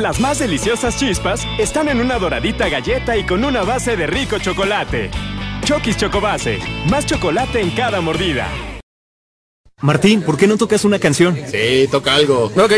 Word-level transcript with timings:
Las 0.00 0.18
más 0.18 0.38
deliciosas 0.38 0.96
chispas 0.96 1.46
están 1.58 1.90
en 1.90 2.00
una 2.00 2.18
doradita 2.18 2.70
galleta 2.70 3.18
y 3.18 3.26
con 3.26 3.44
una 3.44 3.64
base 3.64 3.98
de 3.98 4.06
rico 4.06 4.38
chocolate. 4.38 5.10
Chokis 5.64 5.98
Chocobase, 5.98 6.58
más 6.88 7.04
chocolate 7.04 7.60
en 7.60 7.70
cada 7.72 8.00
mordida. 8.00 8.48
Martín, 9.82 10.22
¿por 10.22 10.38
qué 10.38 10.46
no 10.46 10.56
tocas 10.56 10.86
una 10.86 10.98
canción? 10.98 11.36
Sí, 11.46 11.86
toca 11.90 12.14
algo. 12.14 12.46
Ok. 12.46 12.72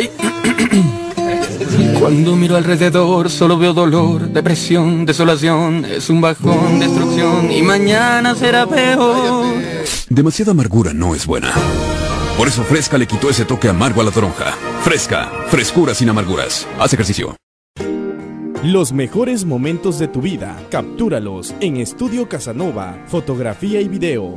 Cuando 2.01 2.35
miro 2.35 2.57
alrededor 2.57 3.31
solo 3.31 3.57
veo 3.57 3.73
dolor, 3.73 4.23
depresión, 4.23 5.07
desolación, 5.07 5.85
es 5.85 6.11
un 6.11 6.21
bajón, 6.21 6.81
destrucción 6.81 7.53
y 7.53 7.63
mañana 7.63 8.35
será 8.35 8.67
peor. 8.67 9.47
Demasiada 10.09 10.51
amargura 10.51 10.93
no 10.93 11.15
es 11.15 11.25
buena. 11.25 11.53
Por 12.37 12.49
eso 12.49 12.65
Fresca 12.65 12.99
le 12.99 13.07
quitó 13.07 13.31
ese 13.31 13.45
toque 13.45 13.69
amargo 13.69 14.01
a 14.01 14.05
la 14.05 14.11
toronja. 14.11 14.53
Fresca, 14.83 15.31
frescura 15.49 15.95
sin 15.95 16.09
amarguras. 16.09 16.67
Haz 16.79 16.93
ejercicio. 16.93 17.37
Los 18.65 18.93
mejores 18.93 19.45
momentos 19.45 19.99
de 19.99 20.07
tu 20.07 20.21
vida, 20.23 20.57
captúralos 20.71 21.53
en 21.61 21.79
Estudio 21.79 22.29
Casanova, 22.29 22.97
fotografía 23.07 23.81
y 23.81 23.89
video. 23.89 24.37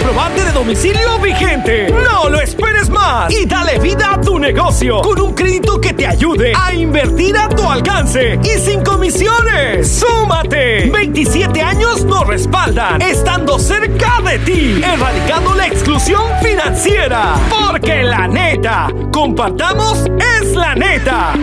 comprobante 0.01 0.43
de 0.43 0.51
domicilio 0.51 1.19
vigente. 1.19 1.91
No 1.91 2.27
lo 2.27 2.41
esperes 2.41 2.89
más 2.89 3.31
y 3.31 3.45
dale 3.45 3.77
vida 3.77 4.13
a 4.13 4.21
tu 4.21 4.39
negocio 4.39 4.99
con 5.01 5.19
un 5.21 5.33
crédito 5.33 5.79
que 5.79 5.93
te 5.93 6.07
ayude 6.07 6.53
a 6.59 6.73
invertir 6.73 7.37
a 7.37 7.47
tu 7.47 7.69
alcance 7.69 8.39
y 8.43 8.59
sin 8.59 8.83
comisiones. 8.83 9.87
¡Súmate! 9.99 10.89
27 10.89 11.61
años 11.61 12.03
nos 12.05 12.25
respaldan, 12.25 12.99
estando 13.01 13.59
cerca 13.59 14.19
de 14.25 14.39
ti, 14.39 14.81
erradicando 14.83 15.53
la 15.53 15.67
exclusión 15.67 16.23
financiera. 16.41 17.35
Porque 17.49 18.01
la 18.01 18.27
neta, 18.27 18.89
compartamos 19.11 20.05
es 20.39 20.55
la 20.55 20.73
neta. 20.73 21.33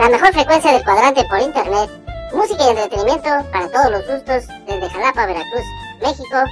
La 0.00 0.08
mejor 0.08 0.32
frecuencia 0.32 0.72
del 0.72 0.82
cuadrante 0.82 1.24
por 1.24 1.40
internet. 1.40 1.99
Música 2.32 2.64
y 2.64 2.68
entretenimiento 2.68 3.28
para 3.50 3.68
todos 3.70 3.90
los 3.90 4.06
gustos 4.06 4.46
desde 4.66 4.88
Jalapa, 4.90 5.26
Veracruz, 5.26 5.64
México. 6.00 6.44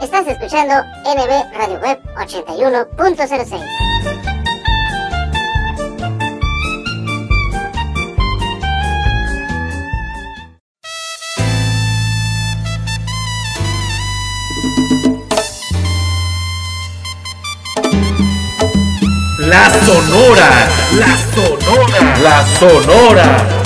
Estás 0.00 0.26
escuchando 0.26 0.74
NB 1.04 1.52
Radio 1.56 1.80
Web 1.80 2.00
81.06. 2.16 3.60
La 19.38 19.70
Sonora. 19.84 20.68
La 20.92 21.16
Sonora. 21.34 22.16
La 22.22 22.46
Sonora. 22.58 23.65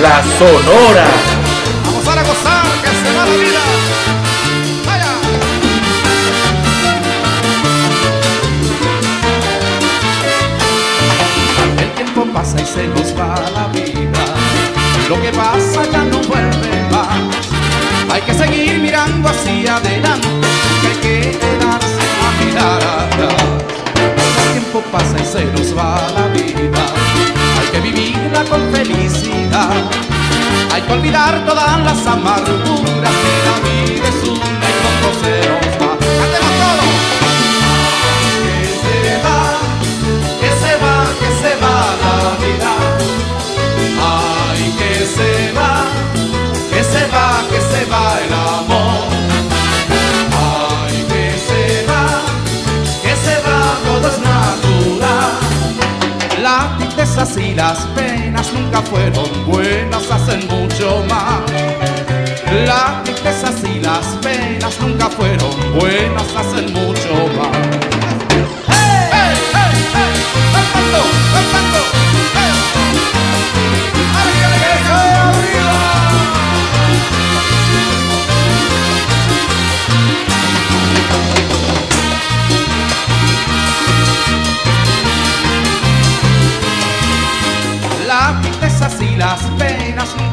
La 0.00 0.22
sonora. 0.38 1.04
Vamos 1.84 2.08
a 2.08 2.22
gozar, 2.22 2.66
que 2.82 2.88
se 2.88 3.16
va 3.16 3.26
la 3.26 3.36
vida. 3.36 3.62
Vaya. 4.86 5.12
El 11.78 11.90
tiempo 11.92 12.24
pasa 12.32 12.60
y 12.60 12.66
se 12.66 12.86
nos 12.88 13.18
va 13.18 13.34
la 13.54 13.66
vida. 13.68 14.24
Lo 15.08 15.20
que 15.20 15.30
pasa 15.32 15.84
ya 15.90 16.04
no 16.04 16.18
vuelve 16.28 16.88
más. 16.90 17.18
Hay 18.12 18.22
que 18.22 18.34
seguir 18.34 18.78
mirando 18.78 19.28
hacia 19.28 19.76
adelante, 19.76 20.28
que 20.80 20.88
hay 20.88 20.96
que 20.96 21.38
quedarse 21.38 22.04
a 22.24 22.44
mirar 22.44 22.82
atrás. 22.82 23.44
El 24.46 24.52
tiempo 24.52 24.82
pasa 24.92 25.16
y 25.20 25.24
se 25.24 25.44
nos 25.46 25.76
va 25.76 26.00
la 26.14 26.26
vida. 26.28 27.09
Que 27.72 27.80
vivirla 27.80 28.44
con 28.50 28.72
felicidad. 28.72 29.70
Hay 30.72 30.82
que 30.82 30.92
olvidar 30.92 31.44
todas 31.46 31.80
las 31.84 32.06
amarguras 32.06 33.14
que 33.22 33.34
la 33.46 33.56
vida 33.66 34.08
es 34.08 34.28
una 34.28 34.66
y 34.68 34.74
pronto 34.80 35.08
se 35.20 35.34
nos 35.48 35.74
va. 35.80 35.90
¡Cantemos 36.20 36.54
todos! 36.62 36.94
Que 38.42 38.56
se 38.82 38.98
va, 39.24 39.40
que 40.40 40.50
se 40.62 40.72
va, 40.82 40.96
que 41.20 41.28
se 41.42 41.52
va 41.62 41.76
la 42.02 42.16
vida. 42.44 42.72
Ay, 44.02 44.62
que 44.78 44.92
se 45.06 45.52
va, 45.52 45.72
que 46.70 46.82
se 46.82 47.02
va, 47.06 47.26
que 47.50 47.60
se 47.60 47.84
va 47.90 48.04
el 48.26 48.32
amor. 48.32 48.89
Tristezas 57.10 57.36
y 57.38 57.54
las 57.54 57.78
penas 57.88 58.52
nunca 58.52 58.80
fueron 58.82 59.46
buenas, 59.46 60.10
hacen 60.10 60.46
mucho 60.46 61.04
mal. 61.08 61.44
Las 62.64 63.02
tristezas 63.04 63.64
y 63.64 63.80
las 63.80 64.06
penas 64.22 64.78
nunca 64.80 65.08
fueron 65.08 65.50
buenas, 65.74 66.26
hacen 66.36 66.72
mucho 66.72 67.12
mal. 67.36 67.50
¡Hey, 68.68 69.08
hey, 69.12 69.34
hey, 69.52 69.84
hey! 69.92 70.22
¡Cantando, 70.52 71.19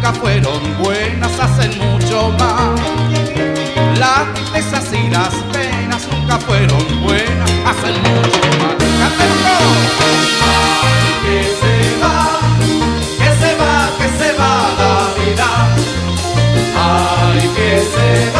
nunca 0.07 0.19
fueron 0.19 0.77
buenas, 0.77 1.39
hacen 1.39 1.71
mucho 1.79 2.31
mal. 2.39 2.75
Las 3.99 4.33
tristezas 4.33 4.93
y 4.93 5.09
las 5.09 5.33
penas 5.51 6.07
nunca 6.11 6.37
fueron 6.39 7.01
buenas, 7.03 7.51
hacen 7.65 7.95
mucho 8.01 8.39
mal. 8.59 8.77
Ay, 10.41 11.13
que 11.23 11.37
se 11.59 11.75
va, 12.01 12.17
que 13.17 13.29
se 13.39 13.51
va, 13.55 13.73
que 13.97 14.07
se 14.17 14.29
va 14.33 14.53
la 14.79 14.95
vida. 15.19 15.49
Ay, 16.77 17.41
que 17.55 17.69
se 17.93 18.09
va, 18.31 18.36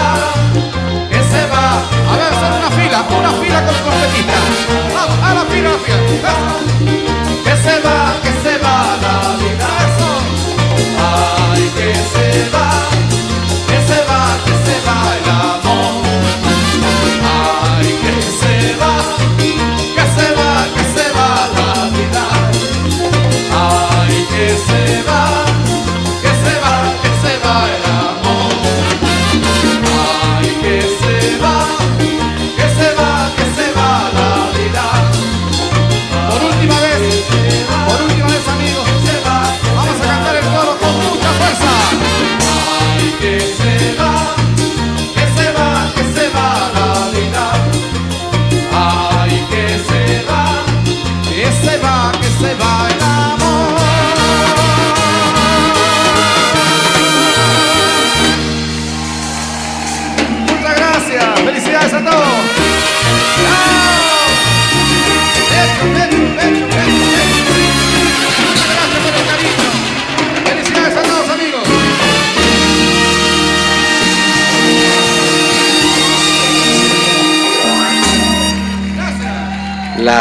que 11.78 11.94
se 11.94 12.50
va, 12.50 12.77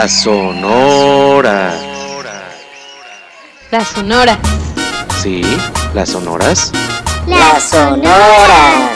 La 0.07 0.13
Sonora. 0.13 1.75
La 3.73 3.85
Sonora. 3.85 4.39
Sí, 5.21 5.43
las 5.95 6.11
sonoras. 6.11 6.71
Las 7.27 7.65
sonoras. 7.65 8.96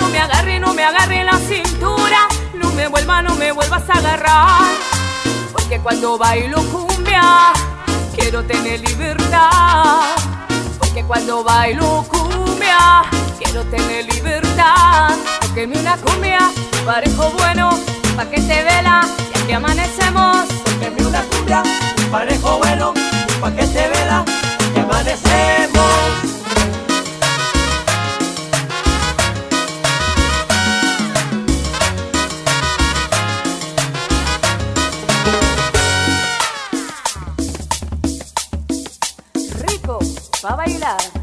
No 0.00 0.08
me 0.10 0.18
agarre, 0.18 0.60
no 0.60 0.74
me 0.74 0.84
agarre 0.84 1.24
la 1.24 1.38
cintura, 1.38 2.28
no 2.54 2.70
me 2.72 2.86
vuelva, 2.88 3.22
no 3.22 3.34
me 3.34 3.50
vuelvas 3.52 3.88
a 3.88 3.94
agarrar. 3.94 4.72
Porque 5.52 5.78
cuando 5.80 6.18
bailo 6.18 6.62
cumbia, 6.64 7.52
quiero 8.14 8.44
tener 8.44 8.80
libertad. 8.80 10.02
Porque 10.78 11.02
cuando 11.04 11.42
bailo 11.42 12.04
cumbia, 12.08 13.02
quiero 13.42 13.64
tener 13.64 14.04
libertad. 14.12 15.16
Porque 15.40 15.66
mi 15.66 15.78
una 15.78 15.96
cumbia, 15.96 16.50
parejo 16.84 17.30
bueno, 17.38 17.70
pa' 18.16 18.26
que 18.26 18.40
te 18.40 18.62
vela, 18.62 19.08
y 19.34 19.38
aquí 19.38 19.52
amanecemos. 19.52 20.46
Porque 20.64 20.90
mi 20.90 21.02
una 21.02 21.22
cumbia, 21.22 21.62
parejo 22.10 22.58
bueno, 22.58 22.92
pa' 23.40 23.50
que 23.52 23.66
te 23.66 23.88
vela, 23.88 24.24
y 24.74 24.78
amanecemos. 24.78 26.29
Rico, 40.40 40.48
va 40.48 40.54
a 40.54 40.56
bailar. 40.56 41.19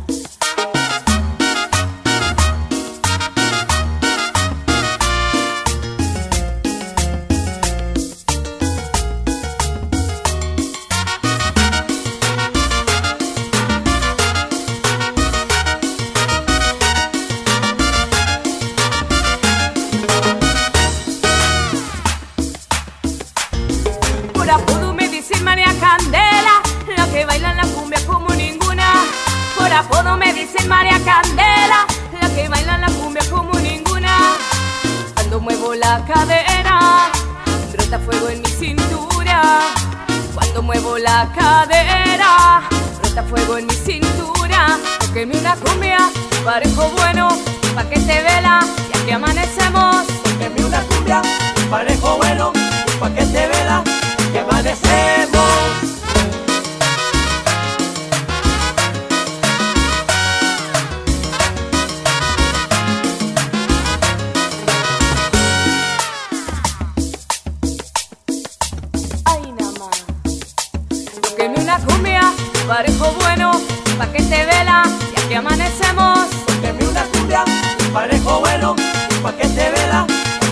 Parejo 72.67 73.13
bueno, 73.21 73.51
pa' 73.97 74.11
que 74.11 74.21
te 74.21 74.45
vela, 74.45 74.83
y 75.15 75.19
aquí 75.19 75.33
amanecemos. 75.35 76.29
Toqueme 76.45 76.85
una 76.85 77.03
cumbia, 77.05 77.45
parejo 77.93 78.39
bueno, 78.41 78.75
pa' 79.23 79.31
que 79.31 79.47
te 79.47 79.71
vela, 79.71 80.05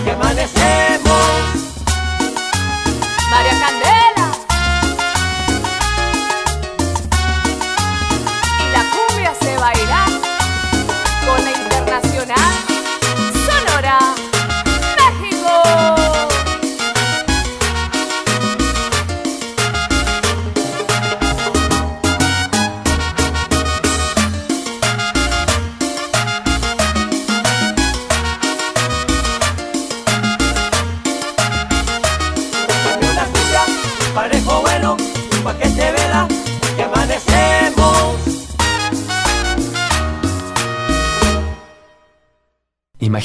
que 0.04 0.10
amanecemos. 0.12 1.26
María 3.30 3.60
Candela. 3.60 3.85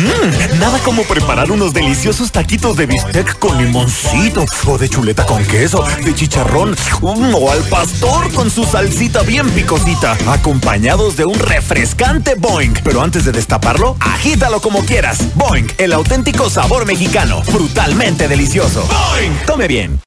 Mm, 0.00 0.58
nada 0.58 0.78
como 0.78 1.04
preparar 1.04 1.50
unos 1.50 1.74
deliciosos 1.74 2.32
taquitos 2.32 2.74
de 2.74 2.86
bistec 2.86 3.38
con 3.38 3.58
limoncito, 3.58 4.46
o 4.66 4.78
de 4.78 4.88
chuleta 4.88 5.26
con 5.26 5.44
queso, 5.44 5.84
de 6.02 6.14
chicharrón, 6.14 6.74
o 7.02 7.50
al 7.50 7.62
pastor 7.64 8.32
con 8.32 8.50
su 8.50 8.64
salsita 8.64 9.20
bien 9.22 9.50
picosita, 9.50 10.16
acompañados 10.26 11.18
de 11.18 11.26
un 11.26 11.38
refrescante 11.38 12.34
Boing. 12.34 12.72
Pero 12.82 13.02
antes 13.02 13.26
de 13.26 13.32
destaparlo, 13.32 13.96
agítalo 14.00 14.62
como 14.62 14.86
quieras. 14.86 15.34
Boing, 15.34 15.70
el 15.76 15.92
auténtico 15.92 16.48
sabor 16.48 16.86
mexicano, 16.86 17.42
brutalmente 17.52 18.26
delicioso. 18.26 18.88
Boing, 18.88 19.36
tome 19.46 19.68
bien. 19.68 20.00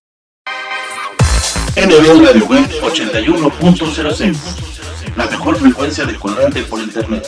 NB 1.76 2.26
Radio 2.26 2.46
Web 2.46 2.68
81.06 2.82 4.36
La 5.16 5.28
mejor 5.28 5.60
frecuencia 5.60 6.06
de 6.06 6.16
cuadrante 6.18 6.64
por 6.64 6.80
internet. 6.80 7.28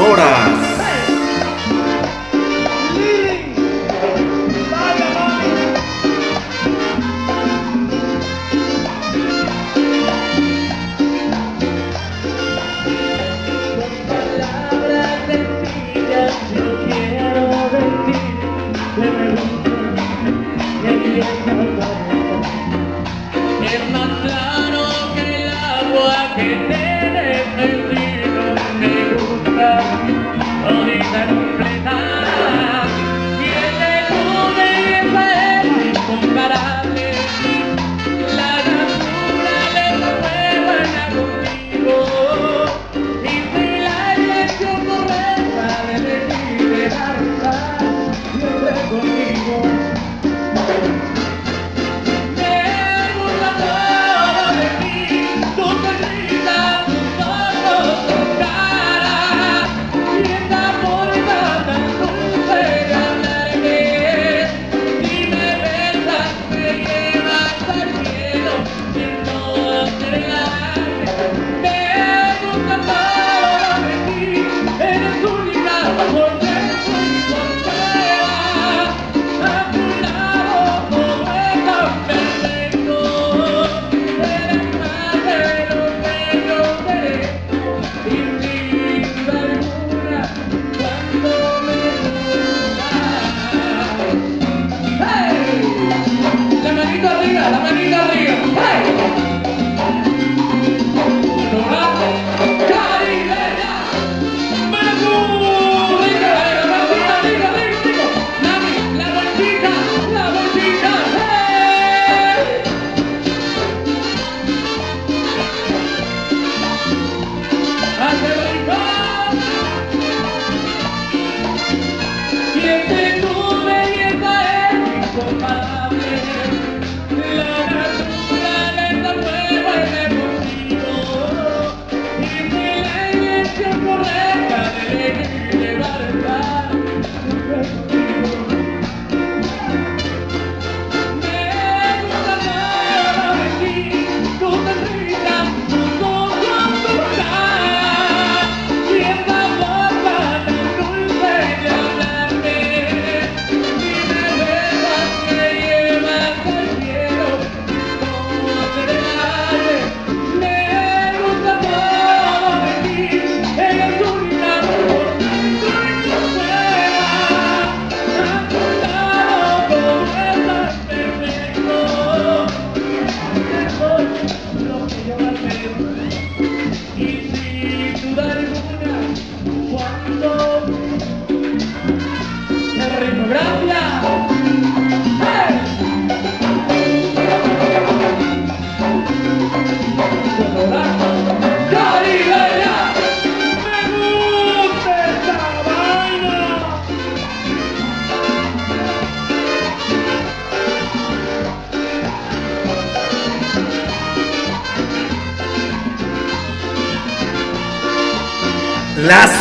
Sonora. 0.00 0.49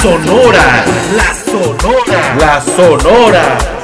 Sonora, 0.02 0.86
la 1.14 1.34
Sonora, 1.46 2.36
la 2.40 2.62
Sonora. 2.62 3.79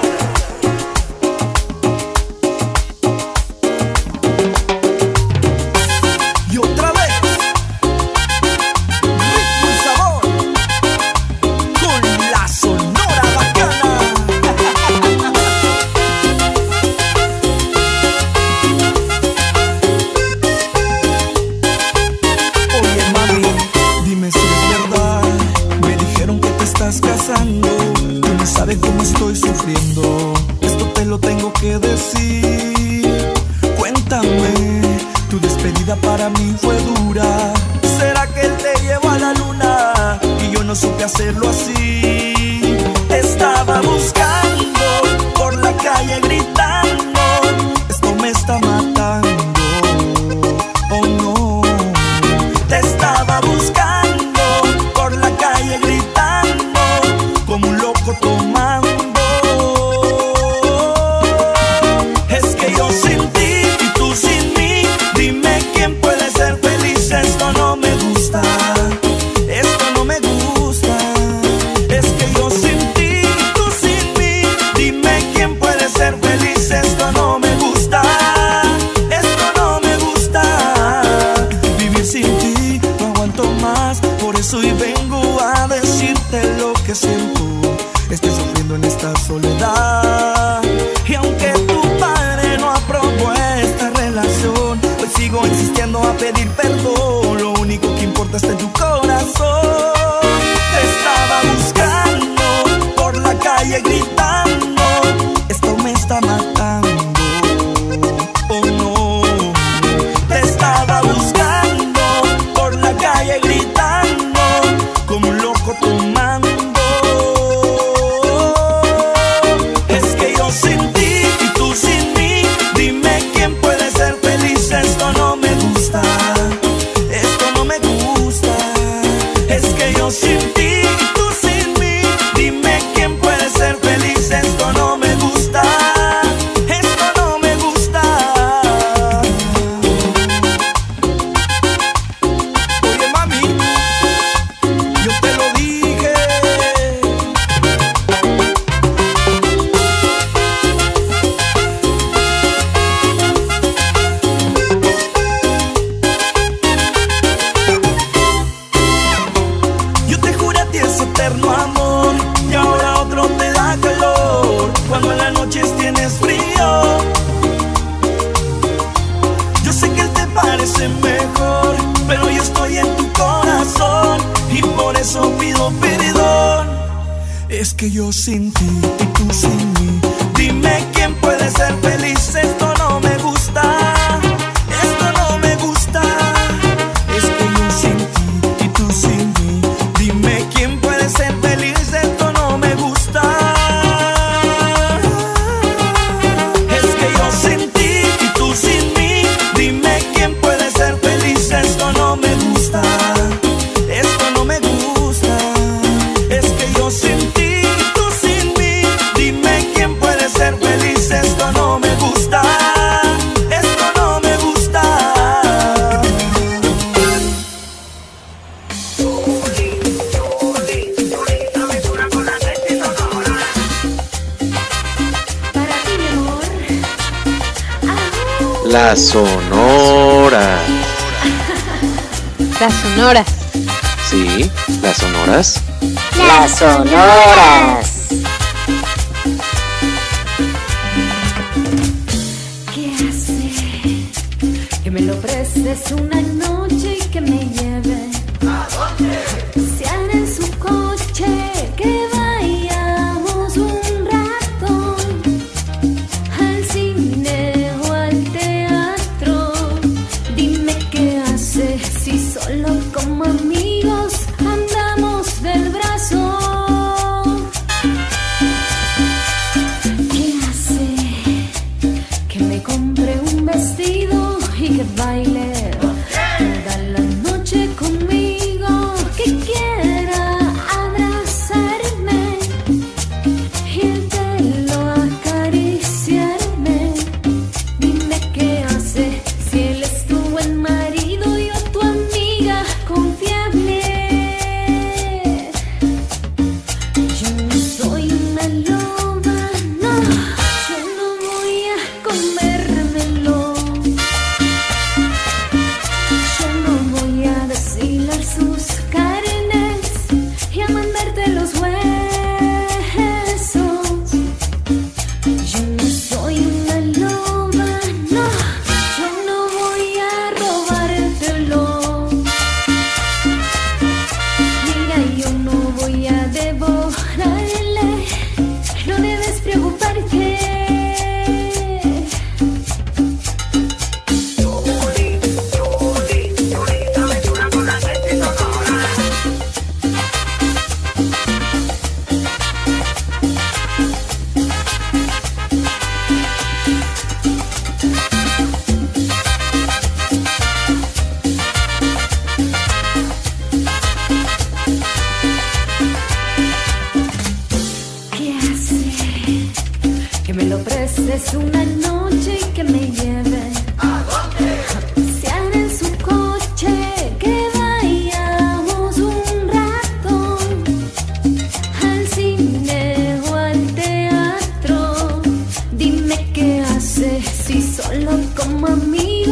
Solo 377.65 378.11
como 378.35 378.67
andamos 378.67 379.24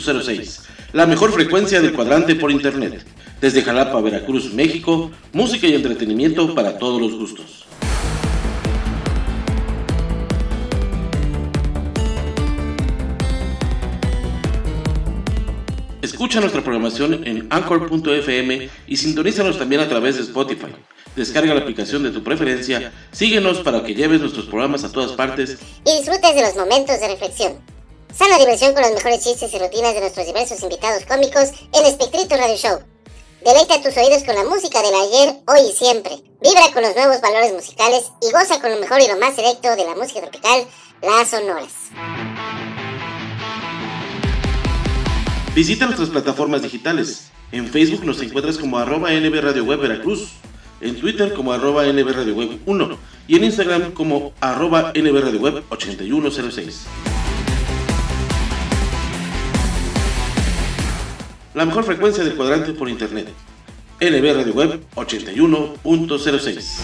81.06, 0.00 0.62
la 0.92 1.06
mejor 1.06 1.32
frecuencia 1.32 1.80
del 1.80 1.92
cuadrante 1.92 2.34
por 2.34 2.50
internet. 2.50 3.04
Desde 3.40 3.62
Jalapa, 3.62 4.00
Veracruz, 4.00 4.52
México, 4.52 5.10
música 5.32 5.66
y 5.66 5.74
entretenimiento 5.74 6.54
para 6.54 6.78
todos 6.78 7.00
los 7.00 7.14
gustos. 7.14 7.66
Escucha 16.02 16.40
nuestra 16.40 16.62
programación 16.62 17.26
en 17.26 17.46
anchor.fm 17.50 18.68
y 18.86 18.96
sintonízanos 18.96 19.58
también 19.58 19.80
a 19.80 19.88
través 19.88 20.16
de 20.16 20.22
Spotify. 20.22 20.68
Descarga 21.16 21.54
la 21.54 21.60
aplicación 21.60 22.02
de 22.02 22.10
tu 22.10 22.22
preferencia, 22.22 22.92
síguenos 23.10 23.60
para 23.60 23.82
que 23.82 23.94
lleves 23.94 24.20
nuestros 24.20 24.46
programas 24.46 24.84
a 24.84 24.92
todas 24.92 25.12
partes 25.12 25.58
y 25.84 25.96
disfrutes 25.96 26.34
de 26.34 26.42
los 26.42 26.56
momentos 26.56 27.00
de 27.00 27.08
reflexión. 27.08 27.69
Sana 28.16 28.38
diversión 28.38 28.74
con 28.74 28.82
los 28.82 28.92
mejores 28.92 29.22
chistes 29.22 29.52
y 29.54 29.58
rutinas 29.58 29.94
de 29.94 30.00
nuestros 30.00 30.26
diversos 30.26 30.60
invitados 30.62 31.04
cómicos 31.06 31.50
en 31.72 31.86
Espectrito 31.86 32.36
Radio 32.36 32.56
Show. 32.56 32.78
Deleita 33.44 33.80
tus 33.80 33.96
oídos 33.96 34.24
con 34.24 34.34
la 34.34 34.44
música 34.44 34.82
del 34.82 34.94
ayer, 34.94 35.36
hoy 35.46 35.70
y 35.70 35.72
siempre. 35.72 36.12
Vibra 36.42 36.72
con 36.74 36.82
los 36.82 36.94
nuevos 36.94 37.20
valores 37.20 37.52
musicales 37.52 38.10
y 38.20 38.32
goza 38.32 38.60
con 38.60 38.72
lo 38.72 38.78
mejor 38.78 39.00
y 39.00 39.06
lo 39.06 39.16
más 39.16 39.36
selecto 39.36 39.76
de 39.76 39.84
la 39.84 39.94
música 39.94 40.20
tropical, 40.22 40.66
las 41.02 41.30
sonoras. 41.30 41.72
Visita 45.54 45.86
nuestras 45.86 46.10
plataformas 46.10 46.62
digitales. 46.62 47.30
En 47.52 47.68
Facebook 47.68 48.04
nos 48.04 48.20
encuentras 48.20 48.58
como 48.58 48.78
arroba 48.78 49.10
NB 49.12 49.62
Web 49.64 49.80
Veracruz, 49.80 50.30
en 50.80 50.98
Twitter 50.98 51.32
como 51.32 51.52
arroba 51.52 51.86
NB 51.86 52.08
Radio 52.08 52.34
Web 52.34 52.60
1 52.66 52.98
y 53.28 53.36
en 53.36 53.44
Instagram 53.44 53.92
como 53.92 54.32
arroba 54.40 54.92
NB 54.94 55.22
Radio 55.22 55.40
Web 55.40 55.64
8106. 55.70 56.86
La 61.52 61.64
mejor 61.64 61.82
frecuencia 61.82 62.22
del 62.22 62.36
cuadrante 62.36 62.72
por 62.72 62.88
internet. 62.88 63.26
NB 64.00 64.36
Radio 64.36 64.52
Web 64.54 64.80
81.06. 64.94 66.78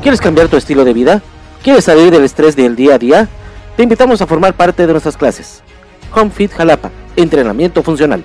¿Quieres 0.00 0.20
cambiar 0.20 0.48
tu 0.48 0.56
estilo 0.56 0.86
de 0.86 0.94
vida? 0.94 1.20
¿Quieres 1.62 1.84
salir 1.84 2.10
del 2.10 2.24
estrés 2.24 2.56
del 2.56 2.74
día 2.74 2.94
a 2.94 2.98
día? 2.98 3.28
Te 3.76 3.82
invitamos 3.82 4.22
a 4.22 4.26
formar 4.26 4.54
parte 4.54 4.86
de 4.86 4.92
nuestras 4.92 5.18
clases. 5.18 5.62
Home 6.14 6.30
Fit 6.30 6.52
Jalapa, 6.52 6.90
entrenamiento 7.16 7.82
funcional. 7.82 8.24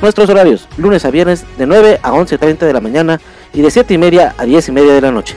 Nuestros 0.00 0.30
horarios, 0.30 0.68
lunes 0.76 1.04
a 1.04 1.10
viernes 1.10 1.44
de 1.56 1.66
9 1.66 1.98
a 2.04 2.12
11.30 2.12 2.58
de 2.58 2.72
la 2.72 2.80
mañana 2.80 3.20
y 3.52 3.62
de 3.62 3.70
7 3.70 3.94
y 3.94 3.98
media 3.98 4.32
a 4.38 4.44
10 4.44 4.68
y 4.68 4.72
media 4.72 4.92
de 4.92 5.00
la 5.00 5.10
noche. 5.10 5.36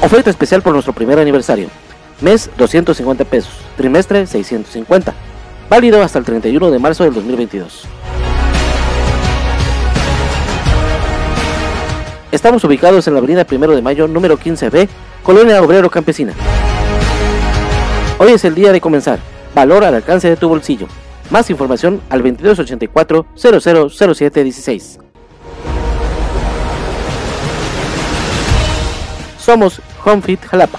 Oferta 0.00 0.30
especial 0.30 0.62
por 0.62 0.72
nuestro 0.72 0.94
primer 0.94 1.18
aniversario. 1.18 1.68
Mes 2.22 2.48
250 2.56 3.26
pesos, 3.26 3.52
trimestre 3.76 4.26
650. 4.26 5.12
Válido 5.68 6.02
hasta 6.02 6.18
el 6.18 6.24
31 6.24 6.70
de 6.70 6.78
marzo 6.78 7.04
del 7.04 7.12
2022. 7.12 7.82
Estamos 12.32 12.64
ubicados 12.64 13.06
en 13.06 13.12
la 13.12 13.18
avenida 13.18 13.46
1 13.50 13.68
de 13.68 13.82
Mayo, 13.82 14.08
número 14.08 14.38
15B, 14.38 14.88
Colonia 15.22 15.60
Obrero 15.60 15.90
Campesina. 15.90 16.32
Hoy 18.18 18.32
es 18.32 18.44
el 18.46 18.54
día 18.54 18.72
de 18.72 18.80
comenzar. 18.80 19.35
Valor 19.56 19.84
al 19.84 19.94
alcance 19.94 20.28
de 20.28 20.36
tu 20.36 20.50
bolsillo. 20.50 20.86
Más 21.30 21.48
información 21.48 22.02
al 22.10 22.22
2284 22.22 23.26
000716. 23.34 24.98
Somos 29.38 29.80
HomeFit 30.04 30.44
Jalapa. 30.44 30.78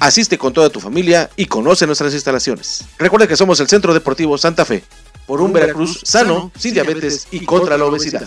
Asiste 0.00 0.38
con 0.38 0.54
toda 0.54 0.70
tu 0.70 0.80
familia 0.80 1.28
y 1.36 1.44
conoce 1.44 1.86
nuestras 1.86 2.14
instalaciones. 2.14 2.86
Recuerda 2.98 3.26
que 3.26 3.36
somos 3.36 3.60
el 3.60 3.68
Centro 3.68 3.92
Deportivo 3.92 4.38
Santa 4.38 4.64
Fe, 4.64 4.82
por 5.26 5.42
un 5.42 5.52
Veracruz 5.52 6.00
sano, 6.04 6.50
sin 6.58 6.72
diabetes 6.72 7.28
y 7.30 7.44
contra 7.44 7.76
la 7.76 7.84
obesidad. 7.84 8.26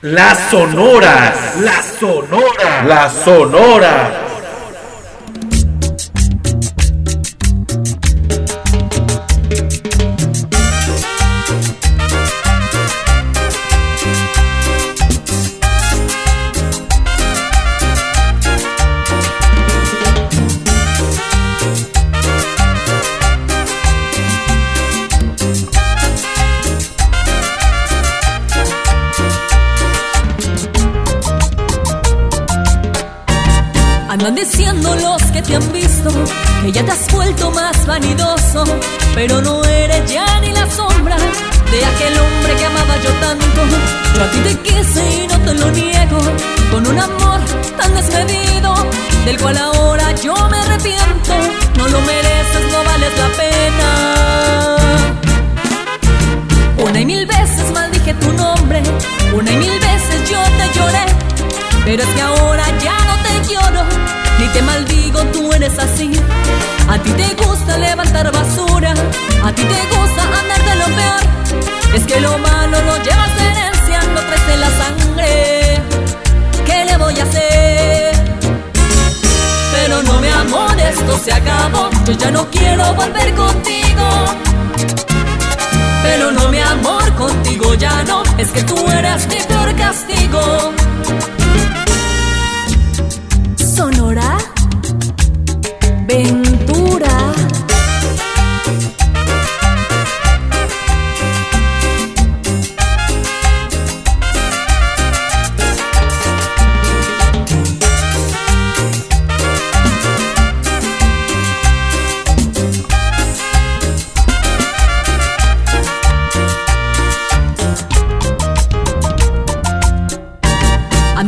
Las 0.00 0.50
sonoras, 0.50 1.60
las 1.60 1.84
sonoras, 2.00 2.86
las 2.86 3.12
sonoras. 3.12 4.31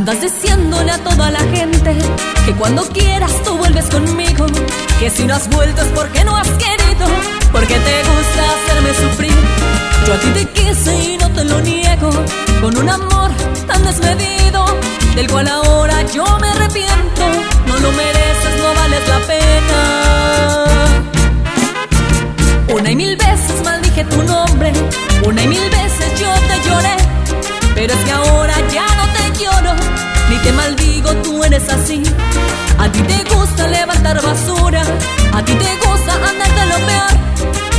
Andas 0.07 0.21
diciéndole 0.21 0.91
a 0.91 0.99
toda 0.99 1.31
la 1.31 1.39
gente 1.39 1.95
que 2.45 2.53
cuando 2.53 2.87
quieras 2.89 3.41
tú 3.43 3.57
vuelves 3.57 3.85
conmigo. 3.85 4.45
Que 4.99 5.09
si 5.09 5.25
no 5.25 5.33
has 5.33 5.49
vuelto 5.49 5.81
es 5.81 5.87
porque 5.95 6.23
no 6.23 6.37
has 6.37 6.47
querido, 6.49 7.07
porque 7.51 7.73
te 7.73 8.03
gusta 8.03 8.43
hacerme 8.53 8.93
sufrir. 8.93 9.33
Yo 10.05 10.13
a 10.13 10.17
ti 10.17 10.27
te 10.27 10.45
quise 10.49 10.95
y 10.95 11.17
no 11.17 11.27
te 11.31 11.43
lo 11.43 11.59
niego, 11.59 12.11
con 12.61 12.77
un 12.77 12.87
amor 12.87 13.31
tan 13.65 13.83
desmedido, 13.83 14.77
del 15.15 15.27
cual 15.27 15.47
ahora 15.47 16.03
yo 16.13 16.23
me 16.39 16.49
arrepiento. 16.49 17.23
No 17.65 17.79
lo 17.79 17.91
mereces, 17.93 18.59
no 18.59 18.75
vales 18.75 19.07
la 19.07 19.19
pena. 19.25 20.65
Una 22.75 22.91
y 22.91 22.95
mil 22.95 23.17
veces 23.17 23.63
maldije 23.63 24.03
tu 24.03 24.21
nombre, 24.21 24.71
una 25.25 25.41
y 25.41 25.47
mil 25.47 25.67
veces 25.67 26.19
yo 26.19 26.31
te 26.47 26.69
lloré. 26.69 26.95
Pero 27.73 27.91
es 27.91 27.99
que 28.05 28.11
ahora 28.11 28.53
ya 28.71 28.85
no 28.97 29.07
te 29.13 29.14
lloro, 29.39 29.73
ni 30.29 30.37
te 30.37 30.51
maldigo, 30.51 31.11
tú 31.23 31.43
eres 31.43 31.67
así. 31.69 32.01
A 32.79 32.91
ti 32.91 33.01
te 33.01 33.35
gusta 33.35 33.67
levantar 33.67 34.21
basura, 34.21 34.83
a 35.33 35.43
ti 35.43 35.53
te 35.53 35.87
gusta 35.87 36.13
andar 36.13 36.51
de 36.59 36.65
lo 36.71 36.77
peor. 36.87 37.15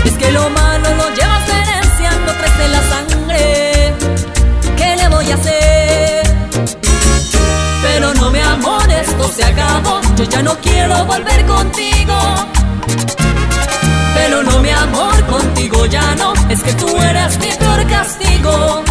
Es 0.04 0.12
que 0.12 0.30
lo 0.32 0.48
malo 0.50 0.88
lo 0.94 1.14
llevas 1.14 1.48
herencia, 1.48 2.10
no 2.24 2.32
traes 2.32 2.60
en 2.64 2.72
la 2.72 2.82
sangre. 2.92 3.94
¿Qué 4.76 4.96
le 4.96 5.08
voy 5.08 5.30
a 5.30 5.34
hacer? 5.34 6.36
Pero 7.82 8.14
no, 8.14 8.30
mi 8.30 8.40
amor, 8.40 8.90
esto 8.90 9.28
se 9.28 9.44
acabó. 9.44 10.00
Yo 10.16 10.24
ya 10.24 10.42
no 10.42 10.56
quiero 10.60 11.04
volver 11.04 11.44
contigo. 11.46 12.14
Pero 14.14 14.42
no, 14.42 14.58
mi 14.60 14.70
amor, 14.70 15.26
contigo 15.26 15.86
ya 15.86 16.14
no. 16.16 16.32
Es 16.48 16.62
que 16.62 16.72
tú 16.74 16.88
eres 16.96 17.38
mi 17.38 17.48
peor 17.48 17.86
castigo. 17.86 18.84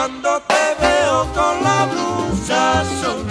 Cuando 0.00 0.40
te 0.48 0.64
veo 0.80 1.30
con 1.34 1.62
la 1.62 1.84
blusa 1.84 2.80
azul, 2.80 3.22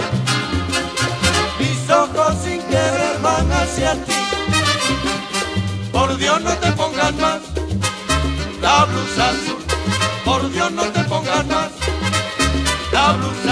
mis 1.58 1.90
ojos 1.90 2.36
sin 2.44 2.62
querer 2.62 3.18
van 3.20 3.50
hacia 3.50 3.94
ti. 3.94 4.12
Por 5.90 6.16
Dios 6.16 6.40
no 6.42 6.52
te 6.58 6.70
pongas 6.70 7.12
más 7.14 7.40
la 8.62 8.84
blusa 8.84 9.30
azul. 9.30 9.64
Por 10.24 10.48
Dios 10.52 10.70
no 10.70 10.84
te 10.84 11.02
pongas 11.12 11.44
más 11.48 11.70
la 12.92 13.12
blusa 13.14 13.49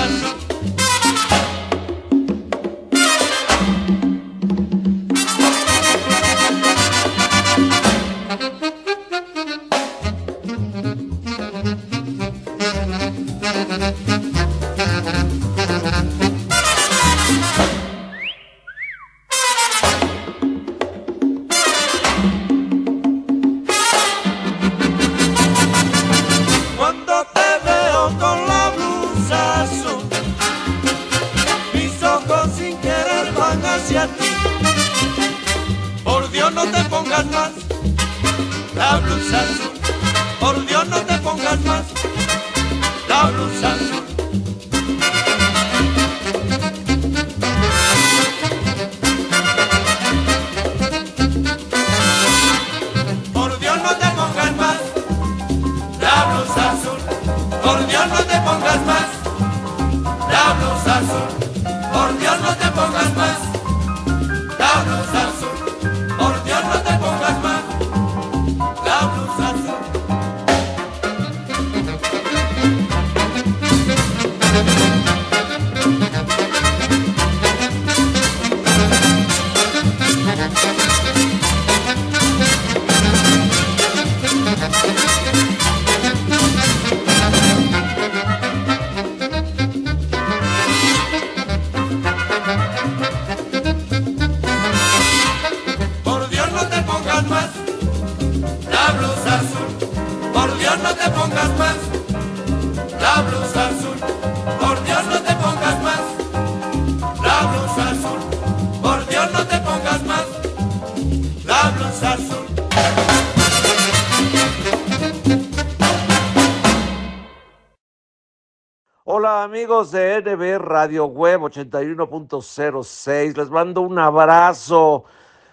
amigos 119.59 119.91
de 119.91 120.23
NB 120.23 120.59
Radio 120.65 121.07
Web 121.07 121.41
81.06, 121.41 123.37
les 123.37 123.51
mando 123.51 123.81
un 123.81 123.99
abrazo, 123.99 125.05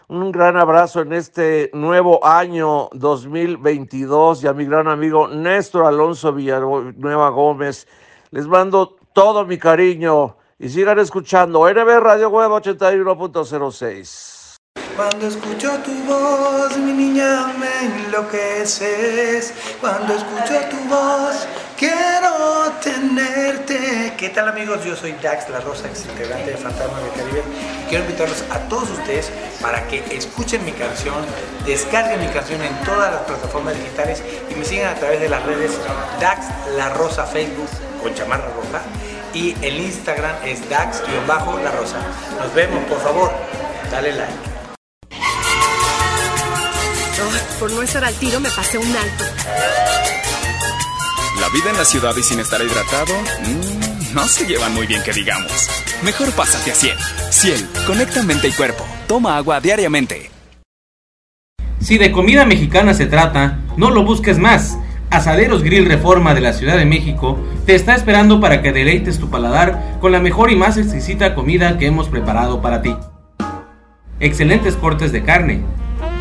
un 0.09 0.31
gran 0.31 0.57
abrazo 0.57 1.01
en 1.01 1.11
este 1.11 1.71
nuevo 1.73 2.23
año 2.23 2.87
2022 2.93 4.43
y 4.43 4.47
a 4.47 4.53
mi 4.53 4.65
gran 4.65 4.87
amigo 4.87 5.27
Néstor 5.27 5.87
Alonso 5.87 6.31
Villanueva 6.31 7.29
Gómez, 7.29 7.87
les 8.29 8.45
mando 8.45 8.95
todo 9.11 9.43
mi 9.43 9.57
cariño 9.57 10.37
y 10.59 10.69
sigan 10.69 10.99
escuchando 10.99 11.67
NB 11.67 11.99
Radio 11.99 12.29
Web 12.29 12.51
81.06. 12.51 14.35
Cuando 14.95 15.27
escucho 15.27 15.71
tu 15.83 15.91
voz, 16.03 16.77
mi 16.77 16.93
niña, 16.93 17.53
me 17.57 18.05
enloqueces. 18.05 19.53
Cuando 19.81 20.13
escucho 20.13 20.53
tu 20.69 20.77
voz, 20.87 21.47
quiero 21.77 22.71
tenerte. 22.83 24.13
¿Qué 24.17 24.29
tal 24.29 24.49
amigos? 24.49 24.83
Yo 24.83 24.95
soy 24.95 25.13
Dax 25.21 25.49
La 25.49 25.59
Rosa, 25.59 25.87
ex 25.87 26.05
integrante 26.05 26.51
de 26.51 26.57
Fantasma 26.57 26.99
del 26.99 27.11
Caribe. 27.11 27.43
Quiero 27.89 28.05
invitarlos 28.05 28.43
a 28.49 28.59
todos 28.69 28.89
ustedes 28.89 29.31
para 29.61 29.87
que 29.87 30.03
escuchen 30.11 30.63
mi 30.65 30.71
canción, 30.71 31.25
descarguen 31.65 32.19
mi 32.19 32.27
canción 32.27 32.61
en 32.61 32.75
todas 32.83 33.11
las 33.11 33.21
plataformas 33.23 33.75
digitales 33.77 34.23
y 34.49 34.55
me 34.55 34.65
sigan 34.65 34.95
a 34.95 34.95
través 34.95 35.19
de 35.19 35.29
las 35.29 35.43
redes 35.43 35.71
Dax 36.19 36.45
La 36.75 36.89
Rosa 36.89 37.25
Facebook 37.25 37.69
con 38.01 38.13
chamarra 38.13 38.49
roja 38.55 38.81
y 39.33 39.53
el 39.61 39.79
Instagram 39.79 40.35
es 40.45 40.67
Dax-La 40.69 41.71
Rosa. 41.71 41.97
Nos 42.39 42.53
vemos, 42.53 42.83
por 42.85 43.01
favor, 43.01 43.31
dale 43.91 44.13
like. 44.13 44.33
por 47.59 47.71
no 47.71 47.81
estar 47.81 48.03
al 48.03 48.13
tiro 48.15 48.39
me 48.39 48.49
pasé 48.49 48.77
un 48.77 48.95
alto. 48.95 49.94
La 51.39 51.49
vida 51.49 51.69
en 51.69 51.77
la 51.77 51.85
ciudad 51.85 52.15
y 52.17 52.23
sin 52.23 52.39
estar 52.39 52.61
hidratado, 52.61 53.13
mm, 53.13 54.13
no 54.15 54.23
se 54.27 54.47
llevan 54.47 54.73
muy 54.73 54.87
bien 54.87 55.03
que 55.03 55.11
digamos. 55.11 55.69
Mejor 56.01 56.31
pásate 56.31 56.71
a 56.71 56.75
Ciel. 56.75 56.97
Ciel, 57.29 57.67
conecta 57.85 58.23
mente 58.23 58.47
y 58.47 58.51
cuerpo. 58.51 58.85
Toma 59.07 59.35
agua 59.35 59.59
diariamente. 59.59 60.31
Si 61.79 61.97
de 61.97 62.11
comida 62.11 62.45
mexicana 62.45 62.93
se 62.93 63.05
trata, 63.05 63.59
no 63.75 63.91
lo 63.91 64.03
busques 64.03 64.39
más. 64.39 64.77
Asaderos 65.09 65.61
Grill 65.61 65.85
Reforma 65.85 66.33
de 66.33 66.41
la 66.41 66.53
Ciudad 66.53 66.77
de 66.77 66.85
México 66.85 67.37
te 67.65 67.75
está 67.75 67.95
esperando 67.95 68.39
para 68.39 68.61
que 68.61 68.71
deleites 68.71 69.19
tu 69.19 69.29
paladar 69.29 69.97
con 69.99 70.11
la 70.11 70.19
mejor 70.19 70.51
y 70.51 70.55
más 70.55 70.77
exquisita 70.77 71.35
comida 71.35 71.77
que 71.77 71.87
hemos 71.87 72.07
preparado 72.07 72.61
para 72.61 72.81
ti. 72.81 72.95
Excelentes 74.19 74.75
cortes 74.75 75.11
de 75.11 75.23
carne, 75.23 75.61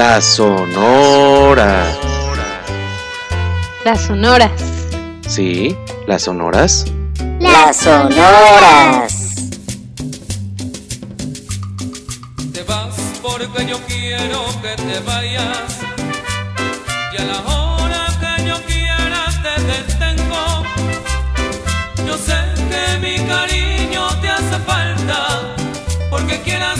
Las 0.00 0.24
sonoras. 0.24 1.98
Las 3.84 4.00
sonoras. 4.00 4.50
Sí, 5.28 5.76
las 6.06 6.22
sonoras. 6.22 6.86
Las 7.38 7.76
sonoras. 7.76 9.12
Te 12.50 12.62
vas 12.62 12.96
porque 13.20 13.66
yo 13.66 13.78
quiero 13.86 14.42
que 14.62 14.74
te 14.82 15.00
vayas. 15.00 15.80
Y 17.12 17.20
a 17.20 17.24
la 17.26 17.40
hora 17.40 18.06
que 18.22 18.48
yo 18.48 18.56
quiera 18.64 19.26
te 19.44 19.54
detengo. 19.70 20.62
Yo 22.06 22.16
sé 22.16 22.38
que 22.70 22.98
mi 23.04 23.16
cariño 23.28 24.08
te 24.22 24.30
hace 24.30 24.58
falta. 24.64 25.54
Porque 26.08 26.40
quieras 26.40 26.78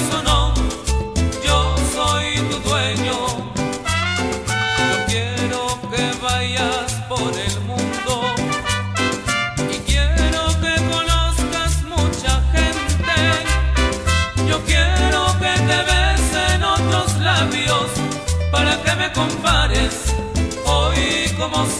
como 21.41 21.80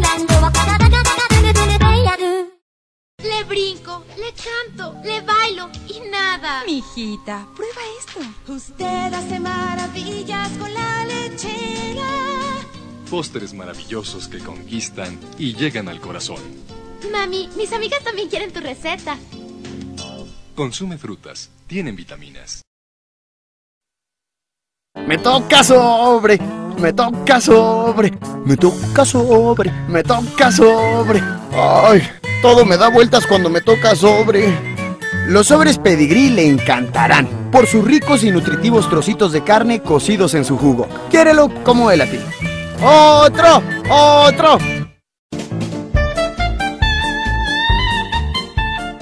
Mijita, 6.71 7.45
prueba 7.53 7.81
esto. 7.99 8.21
Usted 8.49 9.13
hace 9.13 9.41
maravillas 9.41 10.49
con 10.57 10.73
la 10.73 11.05
lechera. 11.05 12.07
Postres 13.09 13.53
maravillosos 13.53 14.29
que 14.29 14.39
conquistan 14.39 15.19
y 15.37 15.53
llegan 15.53 15.89
al 15.89 15.99
corazón. 15.99 16.39
Mami, 17.11 17.49
mis 17.57 17.73
amigas 17.73 18.01
también 18.05 18.29
quieren 18.29 18.53
tu 18.53 18.61
receta. 18.61 19.17
Consume 20.55 20.97
frutas, 20.97 21.49
tienen 21.67 21.97
vitaminas. 21.97 22.61
Me 24.95 25.17
toca 25.17 25.65
sobre, 25.65 26.39
me 26.79 26.93
toca 26.93 27.41
sobre, 27.41 28.11
me 28.45 28.55
toca 28.55 29.03
sobre, 29.03 29.71
me 29.89 30.03
toca 30.03 30.49
sobre. 30.53 31.21
Ay, 31.51 32.01
todo 32.41 32.65
me 32.65 32.77
da 32.77 32.89
vueltas 32.89 33.27
cuando 33.27 33.49
me 33.49 33.59
toca 33.59 33.93
sobre. 33.93 34.70
Los 35.27 35.47
sobres 35.47 35.77
pedigrí 35.77 36.29
le 36.29 36.47
encantarán 36.47 37.27
por 37.51 37.67
sus 37.67 37.85
ricos 37.85 38.23
y 38.23 38.31
nutritivos 38.31 38.89
trocitos 38.89 39.31
de 39.31 39.43
carne 39.43 39.81
cocidos 39.81 40.33
en 40.33 40.43
su 40.43 40.57
jugo. 40.57 40.87
Quiérelo 41.09 41.49
como 41.63 41.91
él 41.91 42.01
a 42.01 42.05
ti. 42.05 42.19
¡Otro! 42.81 43.61
¡Otro! 43.89 44.57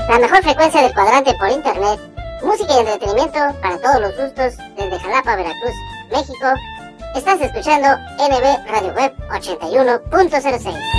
La 0.09 0.19
mejor 0.19 0.43
frecuencia 0.43 0.81
del 0.81 0.93
cuadrante 0.93 1.33
por 1.35 1.49
internet. 1.49 1.99
Música 2.43 2.73
y 2.75 2.79
entretenimiento 2.79 3.39
para 3.61 3.77
todos 3.79 4.01
los 4.01 4.17
gustos 4.17 4.53
desde 4.75 4.99
Jalapa, 4.99 5.35
Veracruz, 5.35 5.73
México. 6.11 6.47
Estás 7.15 7.41
escuchando 7.41 7.87
NB 8.17 8.71
Radio 8.71 8.93
Web 8.93 9.13
81.06. 9.29 10.98